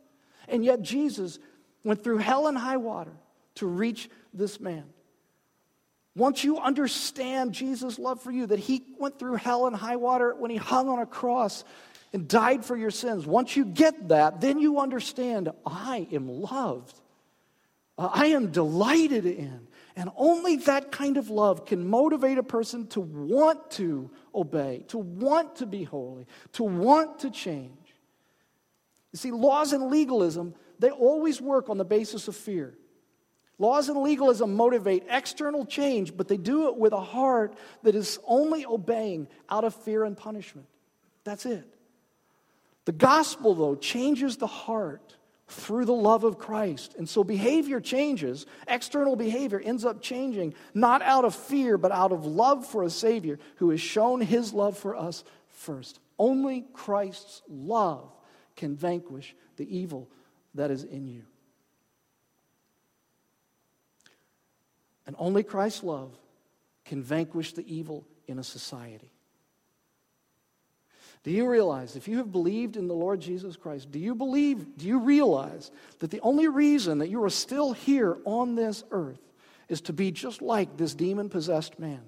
And 0.47 0.63
yet 0.63 0.83
Jesus 0.83 1.39
went 1.89 2.05
through 2.05 2.19
hell 2.19 2.47
and 2.49 2.59
high 2.59 2.77
water 2.77 3.13
to 3.55 3.67
reach 3.67 4.11
this 4.35 4.61
man. 4.61 4.85
Once 6.15 6.45
you 6.45 6.59
understand 6.59 7.53
Jesus' 7.53 7.99
love 7.99 8.21
for 8.21 8.31
you, 8.31 8.45
that 8.47 8.59
he 8.59 8.85
went 8.99 9.19
through 9.19 9.37
hell 9.37 9.67
and 9.67 9.75
high 9.75 9.97
water 9.97 10.35
when 10.35 10.51
he 10.51 10.59
hung 10.59 10.91
on 10.91 10.99
a 10.99 11.07
cross 11.07 11.65
and 12.13 12.29
died 12.29 12.63
for 12.63 12.77
your 12.77 12.91
sins, 12.91 13.27
once 13.27 13.57
you 13.57 13.65
get 13.65 14.09
that, 14.09 14.39
then 14.43 14.59
you 14.59 14.81
understand 14.81 15.51
I 15.65 16.07
am 16.13 16.29
loved. 16.29 17.01
I 17.97 18.27
am 18.27 18.51
delighted 18.51 19.25
in. 19.25 19.67
And 19.97 20.11
only 20.15 20.57
that 20.57 20.93
kind 20.93 21.17
of 21.17 21.31
love 21.31 21.65
can 21.65 21.89
motivate 21.89 22.37
a 22.37 22.43
person 22.43 22.87
to 22.89 23.01
want 23.01 23.71
to 23.73 24.11
obey, 24.35 24.85
to 24.89 24.99
want 24.99 25.57
to 25.57 25.67
be 25.67 25.85
holy, 25.85 26.27
to 26.53 26.65
want 26.65 27.21
to 27.21 27.31
change. 27.31 27.73
You 29.13 29.17
see, 29.17 29.31
laws 29.31 29.73
and 29.73 29.91
legalism, 29.91 30.55
they 30.79 30.91
always 30.91 31.41
work 31.41 31.69
on 31.69 31.79
the 31.79 31.85
basis 31.85 32.29
of 32.29 32.37
fear. 32.37 32.75
Laws 33.59 33.89
and 33.89 34.01
legalism 34.01 34.55
motivate 34.55 35.05
external 35.11 35.67
change, 35.67 36.17
but 36.17 36.29
they 36.29 36.37
do 36.37 36.69
it 36.69 36.77
with 36.77 36.93
a 36.93 37.01
heart 37.01 37.55
that 37.83 37.97
is 37.97 38.19
only 38.25 38.65
obeying 38.65 39.27
out 39.51 39.65
of 39.65 39.75
fear 39.75 40.05
and 40.05 40.17
punishment. 40.17 40.69
That's 41.25 41.45
it. 41.45 41.65
The 42.85 42.93
gospel, 42.93 43.55
though, 43.55 43.75
changes 43.75 44.37
the 44.37 44.47
heart 44.47 45.17
through 45.49 45.87
the 45.87 45.95
love 45.95 46.25
of 46.25 46.39
Christ. 46.39 46.95
And 46.97 47.09
so 47.09 47.25
behavior 47.25 47.81
changes. 47.81 48.47
External 48.69 49.17
behavior 49.17 49.61
ends 49.61 49.85
up 49.85 50.03
changing, 50.03 50.55
not 50.73 51.03
out 51.03 51.25
of 51.25 51.35
fear, 51.35 51.79
but 51.79 51.91
out 51.91 52.13
of 52.13 52.27
love 52.27 52.65
for 52.65 52.85
a 52.85 52.91
Savior 52.91 53.39
who 53.57 53.71
has 53.71 53.81
shown 53.81 54.21
his 54.21 54.53
love 54.53 54.79
for 54.79 54.95
us 54.95 55.25
first. 55.49 55.99
Only 56.19 56.65
Christ's 56.73 57.43
love 57.49 58.11
can 58.57 58.77
vanquish 58.77 59.35
the 59.57 59.77
evil 59.77 60.09
that 60.55 60.71
is 60.71 60.85
in 60.85 61.07
you. 61.07 61.23
And 65.07 65.17
only 65.19 65.43
Christ's 65.43 65.83
love 65.83 66.13
can 66.85 67.03
vanquish 67.03 67.53
the 67.53 67.65
evil 67.73 68.07
in 68.27 68.39
a 68.39 68.45
society. 68.45 69.11
Do 71.25 71.31
you 71.31 71.49
realize, 71.49 71.97
if 71.97 72.09
you 72.09 72.19
have 72.19 72.31
believed 72.31 72.77
in 72.77 72.89
the 72.89 72.95
Lord 72.95 73.21
Jesus 73.21 73.57
Christ, 73.57 73.91
do 73.91 73.99
you 73.99 74.15
believe, 74.15 74.77
do 74.77 74.87
you 74.87 75.01
realize 75.01 75.71
that 75.99 76.11
the 76.11 76.21
only 76.21 76.49
reason 76.49 76.99
that 76.99 77.09
you 77.09 77.23
are 77.25 77.31
still 77.31 77.73
here 77.73 78.19
on 78.25 78.55
this 78.55 78.85
earth 78.91 79.21
is 79.69 79.81
to 79.83 79.93
be 79.93 80.11
just 80.11 80.41
like 80.41 80.77
this 80.77 80.95
demon 80.95 81.29
possessed 81.29 81.79
man? 81.79 82.03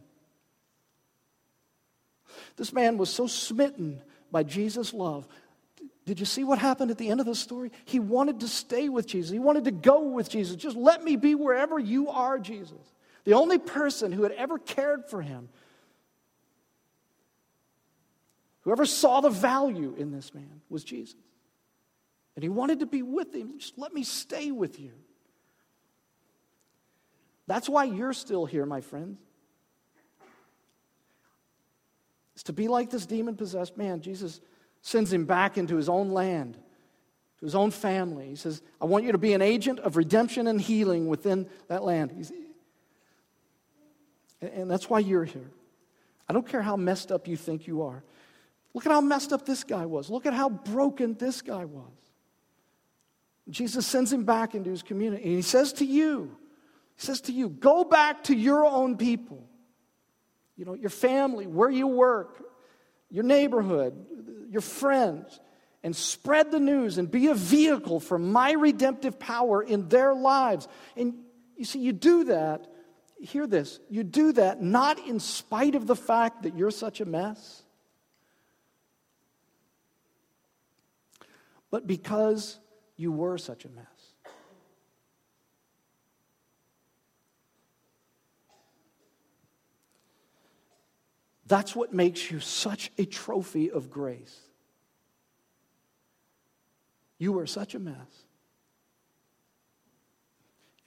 This 2.57 2.73
man 2.73 2.99
was 2.99 3.11
so 3.11 3.27
smitten 3.27 4.01
by 4.31 4.43
Jesus' 4.43 4.95
love. 4.95 5.27
Did 6.11 6.19
you 6.19 6.27
see 6.27 6.43
what 6.43 6.59
happened 6.59 6.91
at 6.91 6.99
the 6.99 7.09
end 7.09 7.21
of 7.21 7.27
the 7.27 7.37
story? 7.37 7.71
He 7.85 8.01
wanted 8.01 8.41
to 8.41 8.49
stay 8.49 8.89
with 8.89 9.07
Jesus. 9.07 9.31
He 9.31 9.39
wanted 9.39 9.63
to 9.67 9.71
go 9.71 10.09
with 10.09 10.29
Jesus. 10.29 10.57
Just 10.57 10.77
let 10.77 11.05
me 11.05 11.15
be 11.15 11.37
wherever 11.37 11.79
you 11.79 12.09
are, 12.09 12.37
Jesus. 12.41 12.81
The 13.23 13.35
only 13.35 13.59
person 13.59 14.11
who 14.11 14.25
had 14.25 14.33
ever 14.33 14.59
cared 14.59 15.09
for 15.09 15.23
him, 15.23 15.51
whoever 18.63 18.87
saw 18.87 19.21
the 19.21 19.31
value 19.31 19.95
in 19.97 20.11
this 20.11 20.35
man, 20.35 20.63
was 20.69 20.83
Jesus. 20.83 21.15
And 22.35 22.43
he 22.43 22.49
wanted 22.49 22.81
to 22.81 22.87
be 22.87 23.03
with 23.03 23.33
him. 23.33 23.61
Just 23.61 23.79
let 23.79 23.95
me 23.95 24.03
stay 24.03 24.51
with 24.51 24.81
you. 24.81 24.91
That's 27.47 27.69
why 27.69 27.85
you're 27.85 28.15
still 28.15 28.47
here, 28.47 28.67
my 28.67 28.81
friends. 28.81 29.21
It's 32.35 32.43
to 32.43 32.53
be 32.53 32.67
like 32.67 32.91
this 32.91 33.07
demon 33.07 33.37
possessed 33.37 33.77
man. 33.77 34.01
Jesus 34.01 34.41
sends 34.83 35.13
him 35.13 35.25
back 35.25 35.59
into 35.59 35.77
his 35.77 35.89
own 35.89 36.11
land, 36.11 36.55
to 37.39 37.45
his 37.45 37.55
own 37.55 37.71
family. 37.71 38.29
He 38.29 38.37
says, 38.37 38.63
I 38.81 38.87
want 38.87 39.05
you 39.05 39.13
to 39.13 39.19
be 39.19 39.33
an 39.33 39.43
agent 39.43 39.81
of 39.81 39.97
redemption 39.97 40.47
and 40.47 40.61
healing 40.61 41.09
within 41.09 41.49
that 41.69 41.83
land. 41.83 42.13
He's, 42.13 42.33
and 44.41 44.71
that's 44.71 44.89
why 44.89 45.01
you're 45.01 45.25
here. 45.25 45.51
I 46.29 46.33
don't 46.33 46.47
care 46.47 46.63
how 46.63 46.77
messed 46.77 47.13
up 47.13 47.27
you 47.29 47.37
think 47.37 47.67
you 47.67 47.83
are. 47.83 48.03
Look 48.73 48.87
at 48.87 48.93
how 48.93 49.01
messed 49.01 49.33
up 49.33 49.45
this 49.45 49.65
guy 49.65 49.85
was. 49.85 50.11
Look 50.11 50.27
at 50.27 50.33
how 50.33 50.49
broken 50.49 51.15
this 51.15 51.43
guy 51.43 51.65
was. 51.65 51.91
Jesus 53.49 53.87
sends 53.87 54.13
him 54.13 54.25
back 54.25 54.55
into 54.55 54.71
his 54.71 54.83
community. 54.83 55.25
And 55.25 55.33
he 55.35 55.43
says 55.43 55.73
to 55.75 55.85
you, 55.85 56.37
he 56.97 57.05
says 57.05 57.21
to 57.23 57.33
you, 57.33 57.49
go 57.49 57.83
back 57.83 58.25
to 58.25 58.37
your 58.37 58.65
own 58.65 58.97
people. 58.97 59.45
You 60.57 60.67
know, 60.67 60.75
your 60.75 60.91
family, 60.91 61.47
where 61.47 61.71
you 61.71 61.87
work, 61.87 62.45
your 63.11 63.25
neighborhood, 63.25 64.07
your 64.51 64.61
friends, 64.61 65.41
and 65.83 65.95
spread 65.95 66.51
the 66.51 66.61
news 66.61 66.99
and 66.99 67.11
be 67.11 67.29
a 67.29 67.35
vehicle 67.35 68.01
for 68.01 68.19
my 68.19 68.53
redemptive 68.53 69.19
power 69.19 69.63
in 69.63 69.89
their 69.89 70.15
lives. 70.15 70.69
And 70.97 71.15
you 71.57 71.65
see, 71.65 71.81
you 71.81 71.93
do 71.93 72.25
that 72.25 72.67
hear 73.23 73.47
this, 73.47 73.81
you 73.91 74.03
do 74.03 74.33
that 74.33 74.63
not 74.63 74.99
in 75.07 75.21
spite 75.21 75.75
of 75.75 75.87
the 75.87 75.95
fact 75.95 76.45
that 76.45 76.57
you're 76.57 76.71
such 76.71 77.03
a 77.03 77.05
mess. 77.05 77.63
but 81.71 81.87
because 81.87 82.59
you 82.97 83.13
were 83.13 83.39
such 83.39 83.65
a 83.65 83.69
mess. 83.69 83.85
That's 91.51 91.75
what 91.75 91.93
makes 91.93 92.31
you 92.31 92.39
such 92.39 92.93
a 92.97 93.05
trophy 93.05 93.73
of 93.73 93.91
grace. 93.91 94.39
You 97.19 97.33
were 97.33 97.45
such 97.49 97.75
a 97.75 97.81
mess. 97.81 97.97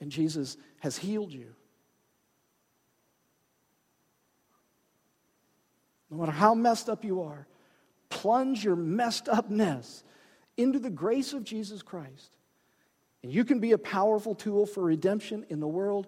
And 0.00 0.10
Jesus 0.10 0.56
has 0.80 0.96
healed 0.96 1.34
you. 1.34 1.54
No 6.10 6.16
matter 6.16 6.32
how 6.32 6.54
messed 6.54 6.88
up 6.88 7.04
you 7.04 7.24
are, 7.24 7.46
plunge 8.08 8.64
your 8.64 8.74
messed 8.74 9.28
upness 9.28 10.02
into 10.56 10.78
the 10.78 10.88
grace 10.88 11.34
of 11.34 11.44
Jesus 11.44 11.82
Christ. 11.82 12.38
And 13.22 13.30
you 13.30 13.44
can 13.44 13.60
be 13.60 13.72
a 13.72 13.78
powerful 13.78 14.34
tool 14.34 14.64
for 14.64 14.82
redemption 14.82 15.44
in 15.50 15.60
the 15.60 15.68
world 15.68 16.06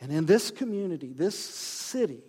and 0.00 0.10
in 0.10 0.24
this 0.24 0.50
community, 0.50 1.12
this 1.12 1.38
city. 1.38 2.22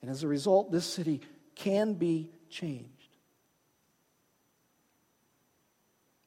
And 0.00 0.10
as 0.10 0.22
a 0.22 0.28
result, 0.28 0.70
this 0.70 0.86
city 0.86 1.20
can 1.54 1.94
be 1.94 2.30
changed. 2.48 2.88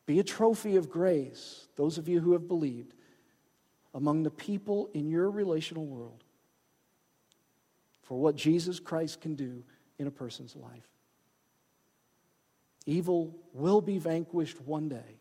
Be 0.05 0.19
a 0.19 0.23
trophy 0.23 0.75
of 0.75 0.89
grace, 0.89 1.67
those 1.77 1.97
of 1.97 2.07
you 2.07 2.19
who 2.19 2.33
have 2.33 2.47
believed, 2.47 2.93
among 3.93 4.23
the 4.23 4.31
people 4.31 4.89
in 4.93 5.09
your 5.09 5.29
relational 5.29 5.85
world 5.85 6.23
for 8.01 8.19
what 8.19 8.35
Jesus 8.35 8.79
Christ 8.79 9.21
can 9.21 9.35
do 9.35 9.63
in 9.99 10.07
a 10.07 10.11
person's 10.11 10.55
life. 10.55 10.87
Evil 12.85 13.35
will 13.53 13.79
be 13.79 13.99
vanquished 13.99 14.59
one 14.61 14.89
day, 14.89 15.19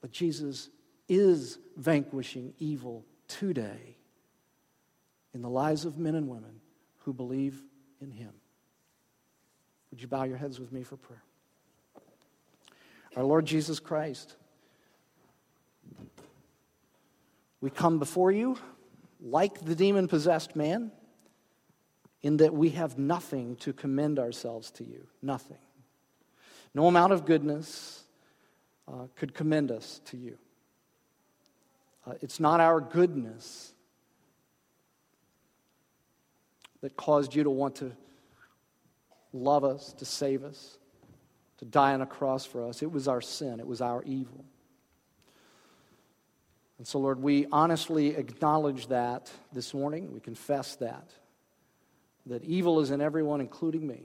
but 0.00 0.10
Jesus 0.10 0.70
is 1.08 1.58
vanquishing 1.76 2.54
evil 2.58 3.04
today 3.28 3.96
in 5.34 5.42
the 5.42 5.48
lives 5.48 5.84
of 5.84 5.98
men 5.98 6.14
and 6.14 6.28
women 6.28 6.60
who 6.98 7.12
believe 7.12 7.62
in 8.00 8.10
him. 8.10 8.32
Would 9.90 10.00
you 10.00 10.08
bow 10.08 10.24
your 10.24 10.36
heads 10.36 10.58
with 10.58 10.72
me 10.72 10.82
for 10.82 10.96
prayer? 10.96 11.22
Our 13.16 13.24
Lord 13.24 13.44
Jesus 13.44 13.78
Christ, 13.78 14.36
we 17.60 17.70
come 17.70 17.98
before 17.98 18.32
you 18.32 18.56
like 19.20 19.60
the 19.60 19.74
demon 19.74 20.08
possessed 20.08 20.56
man 20.56 20.90
in 22.22 22.38
that 22.38 22.54
we 22.54 22.70
have 22.70 22.98
nothing 22.98 23.56
to 23.56 23.72
commend 23.72 24.18
ourselves 24.18 24.70
to 24.72 24.84
you. 24.84 25.06
Nothing. 25.20 25.58
No 26.74 26.86
amount 26.86 27.12
of 27.12 27.26
goodness 27.26 28.04
uh, 28.88 29.06
could 29.16 29.34
commend 29.34 29.70
us 29.70 30.00
to 30.06 30.16
you. 30.16 30.38
Uh, 32.06 32.14
it's 32.20 32.40
not 32.40 32.60
our 32.60 32.80
goodness 32.80 33.74
that 36.82 36.96
caused 36.96 37.34
you 37.34 37.44
to 37.44 37.50
want 37.50 37.76
to 37.76 37.92
love 39.32 39.64
us, 39.64 39.92
to 39.94 40.04
save 40.04 40.44
us, 40.44 40.78
to 41.58 41.64
die 41.64 41.94
on 41.94 42.02
a 42.02 42.06
cross 42.06 42.44
for 42.44 42.66
us. 42.66 42.82
It 42.82 42.92
was 42.92 43.08
our 43.08 43.20
sin, 43.20 43.60
it 43.60 43.66
was 43.66 43.80
our 43.80 44.02
evil. 44.02 44.44
And 46.78 46.86
so, 46.86 46.98
Lord, 46.98 47.22
we 47.22 47.46
honestly 47.52 48.16
acknowledge 48.16 48.88
that 48.88 49.30
this 49.52 49.72
morning. 49.72 50.12
We 50.12 50.18
confess 50.18 50.74
that. 50.76 51.10
That 52.26 52.42
evil 52.42 52.80
is 52.80 52.90
in 52.90 53.00
everyone, 53.00 53.40
including 53.40 53.86
me. 53.86 54.02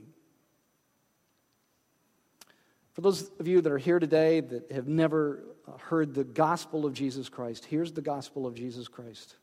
For 2.92 3.00
those 3.00 3.30
of 3.40 3.48
you 3.48 3.60
that 3.60 3.72
are 3.72 3.78
here 3.78 3.98
today 3.98 4.40
that 4.40 4.70
have 4.70 4.86
never 4.86 5.42
heard 5.80 6.14
the 6.14 6.22
gospel 6.22 6.86
of 6.86 6.92
Jesus 6.92 7.28
Christ, 7.28 7.64
here's 7.64 7.92
the 7.92 8.00
gospel 8.00 8.46
of 8.46 8.54
Jesus 8.54 8.86
Christ 8.86 9.36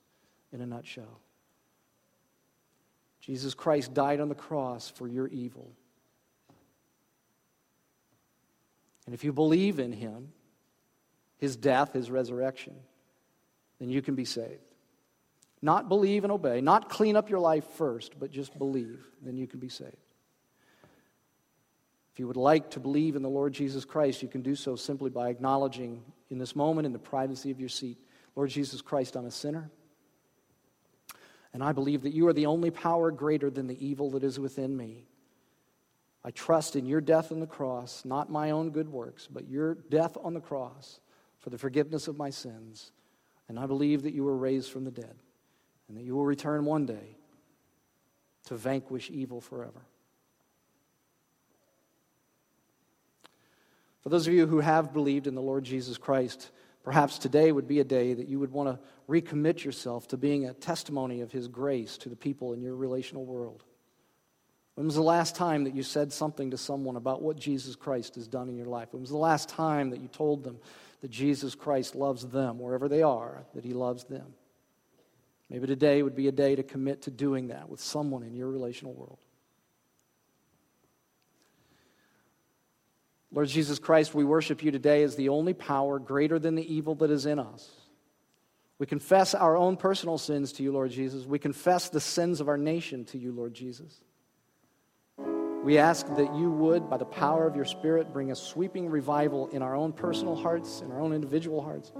in 0.53 0.61
a 0.61 0.65
nutshell. 0.65 1.19
Jesus 3.25 3.55
Christ 3.55 3.93
died 3.93 4.19
on 4.19 4.29
the 4.29 4.35
cross 4.35 4.89
for 4.89 5.07
your 5.07 5.27
evil. 5.27 5.71
And 9.07 9.15
if 9.15 9.23
you 9.23 9.33
believe 9.33 9.79
in 9.79 9.91
him, 9.91 10.31
his 11.39 11.55
death, 11.55 11.93
his 11.93 12.11
resurrection, 12.11 12.75
then 13.79 13.89
you 13.89 14.03
can 14.03 14.13
be 14.13 14.25
saved. 14.25 14.61
Not 15.59 15.89
believe 15.89 16.23
and 16.23 16.31
obey, 16.31 16.61
not 16.61 16.89
clean 16.89 17.15
up 17.15 17.29
your 17.29 17.39
life 17.39 17.65
first, 17.77 18.19
but 18.19 18.29
just 18.29 18.55
believe, 18.59 19.03
then 19.23 19.37
you 19.37 19.47
can 19.47 19.59
be 19.59 19.69
saved. 19.69 19.95
If 22.13 22.19
you 22.19 22.27
would 22.27 22.37
like 22.37 22.69
to 22.71 22.79
believe 22.79 23.15
in 23.15 23.23
the 23.23 23.29
Lord 23.29 23.53
Jesus 23.53 23.85
Christ, 23.85 24.21
you 24.21 24.29
can 24.29 24.43
do 24.43 24.55
so 24.55 24.75
simply 24.75 25.09
by 25.09 25.29
acknowledging 25.29 26.03
in 26.29 26.37
this 26.37 26.55
moment, 26.55 26.85
in 26.85 26.93
the 26.93 26.99
privacy 26.99 27.49
of 27.49 27.59
your 27.59 27.69
seat, 27.69 27.97
Lord 28.35 28.51
Jesus 28.51 28.81
Christ, 28.81 29.15
I'm 29.15 29.25
a 29.25 29.31
sinner. 29.31 29.71
And 31.55 31.63
I 31.63 31.71
believe 31.71 32.01
that 32.01 32.13
you 32.13 32.27
are 32.27 32.33
the 32.33 32.47
only 32.47 32.69
power 32.69 33.11
greater 33.11 33.49
than 33.49 33.67
the 33.67 33.85
evil 33.85 34.11
that 34.11 34.25
is 34.25 34.37
within 34.37 34.75
me. 34.75 35.07
I 36.21 36.31
trust 36.31 36.75
in 36.75 36.85
your 36.85 36.99
death 36.99 37.31
on 37.31 37.39
the 37.39 37.47
cross, 37.47 38.03
not 38.03 38.29
my 38.29 38.51
own 38.51 38.71
good 38.71 38.89
works, 38.89 39.29
but 39.31 39.47
your 39.47 39.75
death 39.75 40.17
on 40.21 40.33
the 40.33 40.41
cross 40.41 40.99
for 41.39 41.51
the 41.51 41.57
forgiveness 41.57 42.09
of 42.09 42.17
my 42.17 42.29
sins. 42.29 42.91
And 43.47 43.57
I 43.57 43.67
believe 43.67 44.03
that 44.03 44.13
you 44.13 44.25
were 44.25 44.35
raised 44.35 44.69
from 44.69 44.83
the 44.83 44.91
dead 44.91 45.15
and 45.87 45.95
that 45.95 46.03
you 46.03 46.13
will 46.13 46.25
return 46.25 46.65
one 46.65 46.85
day 46.85 47.15
to 48.47 48.57
vanquish 48.57 49.09
evil 49.09 49.39
forever. 49.39 49.85
For 54.01 54.09
those 54.09 54.27
of 54.27 54.33
you 54.33 54.45
who 54.45 54.59
have 54.59 54.91
believed 54.91 55.25
in 55.25 55.35
the 55.35 55.41
Lord 55.41 55.63
Jesus 55.63 55.97
Christ, 55.97 56.51
Perhaps 56.85 57.17
today 57.17 57.51
would 57.51 57.67
be 57.67 57.79
a 57.79 57.83
day 57.83 58.13
that 58.13 58.27
you 58.27 58.39
would 58.39 58.51
want 58.51 58.69
to 58.69 58.79
recommit 59.09 59.63
yourself 59.63 60.07
to 60.09 60.17
being 60.17 60.45
a 60.45 60.53
testimony 60.53 61.21
of 61.21 61.31
His 61.31 61.47
grace 61.47 61.97
to 61.97 62.09
the 62.09 62.15
people 62.15 62.53
in 62.53 62.61
your 62.61 62.75
relational 62.75 63.25
world. 63.25 63.63
When 64.75 64.85
was 64.85 64.95
the 64.95 65.01
last 65.01 65.35
time 65.35 65.63
that 65.63 65.73
you 65.73 65.81
said 65.81 66.13
something 66.13 66.51
to 66.51 66.57
someone 66.57 66.95
about 66.95 67.23
what 67.23 67.39
Jesus 67.39 67.75
Christ 67.75 68.15
has 68.15 68.27
done 68.27 68.49
in 68.49 68.55
your 68.55 68.67
life? 68.67 68.89
When 68.91 69.01
was 69.01 69.09
the 69.09 69.17
last 69.17 69.49
time 69.49 69.89
that 69.89 69.99
you 69.99 70.07
told 70.07 70.43
them 70.43 70.59
that 71.01 71.09
Jesus 71.09 71.55
Christ 71.55 71.95
loves 71.95 72.27
them 72.27 72.59
wherever 72.59 72.87
they 72.87 73.01
are, 73.01 73.47
that 73.55 73.65
He 73.65 73.73
loves 73.73 74.03
them? 74.03 74.35
Maybe 75.49 75.65
today 75.65 76.03
would 76.03 76.15
be 76.15 76.27
a 76.27 76.31
day 76.31 76.55
to 76.55 76.61
commit 76.61 77.01
to 77.03 77.11
doing 77.11 77.47
that 77.47 77.67
with 77.67 77.79
someone 77.79 78.21
in 78.21 78.35
your 78.35 78.51
relational 78.51 78.93
world. 78.93 79.24
Lord 83.31 83.47
Jesus 83.47 83.79
Christ, 83.79 84.13
we 84.13 84.23
worship 84.23 84.63
you 84.63 84.71
today 84.71 85.03
as 85.03 85.15
the 85.15 85.29
only 85.29 85.53
power 85.53 85.99
greater 85.99 86.39
than 86.39 86.55
the 86.55 86.73
evil 86.73 86.95
that 86.95 87.11
is 87.11 87.25
in 87.25 87.39
us. 87.39 87.69
We 88.77 88.85
confess 88.85 89.33
our 89.33 89.55
own 89.55 89.77
personal 89.77 90.17
sins 90.17 90.51
to 90.53 90.63
you, 90.63 90.71
Lord 90.71 90.91
Jesus. 90.91 91.25
We 91.25 91.39
confess 91.39 91.89
the 91.89 92.01
sins 92.01 92.41
of 92.41 92.49
our 92.49 92.57
nation 92.57 93.05
to 93.05 93.17
you, 93.17 93.31
Lord 93.31 93.53
Jesus. 93.53 94.01
We 95.63 95.77
ask 95.79 96.05
that 96.15 96.35
you 96.35 96.51
would, 96.51 96.89
by 96.89 96.97
the 96.97 97.05
power 97.05 97.47
of 97.47 97.55
your 97.55 97.65
Spirit, 97.65 98.13
bring 98.13 98.31
a 98.31 98.35
sweeping 98.35 98.89
revival 98.89 99.47
in 99.47 99.61
our 99.61 99.75
own 99.75 99.93
personal 99.93 100.35
hearts, 100.35 100.81
in 100.81 100.91
our 100.91 100.99
own 100.99 101.11
individual 101.11 101.61
hearts, 101.61 101.91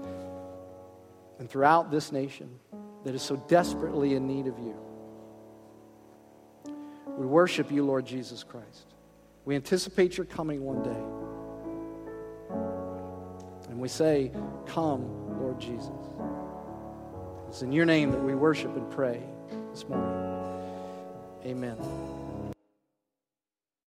and 1.38 1.50
throughout 1.50 1.90
this 1.90 2.12
nation 2.12 2.48
that 3.04 3.14
is 3.14 3.22
so 3.22 3.36
desperately 3.48 4.14
in 4.14 4.26
need 4.26 4.46
of 4.46 4.58
you. 4.58 4.76
We 7.16 7.26
worship 7.26 7.72
you, 7.72 7.84
Lord 7.84 8.06
Jesus 8.06 8.44
Christ. 8.44 8.94
We 9.44 9.56
anticipate 9.56 10.16
your 10.16 10.26
coming 10.26 10.62
one 10.62 10.82
day. 10.82 11.15
And 13.76 13.82
we 13.82 13.88
say, 13.88 14.30
Come, 14.64 15.38
Lord 15.38 15.60
Jesus. 15.60 15.90
It's 17.46 17.60
in 17.60 17.72
your 17.72 17.84
name 17.84 18.10
that 18.10 18.24
we 18.24 18.34
worship 18.34 18.74
and 18.74 18.90
pray 18.90 19.22
this 19.70 19.86
morning. 19.86 20.08
Amen. 21.44 22.15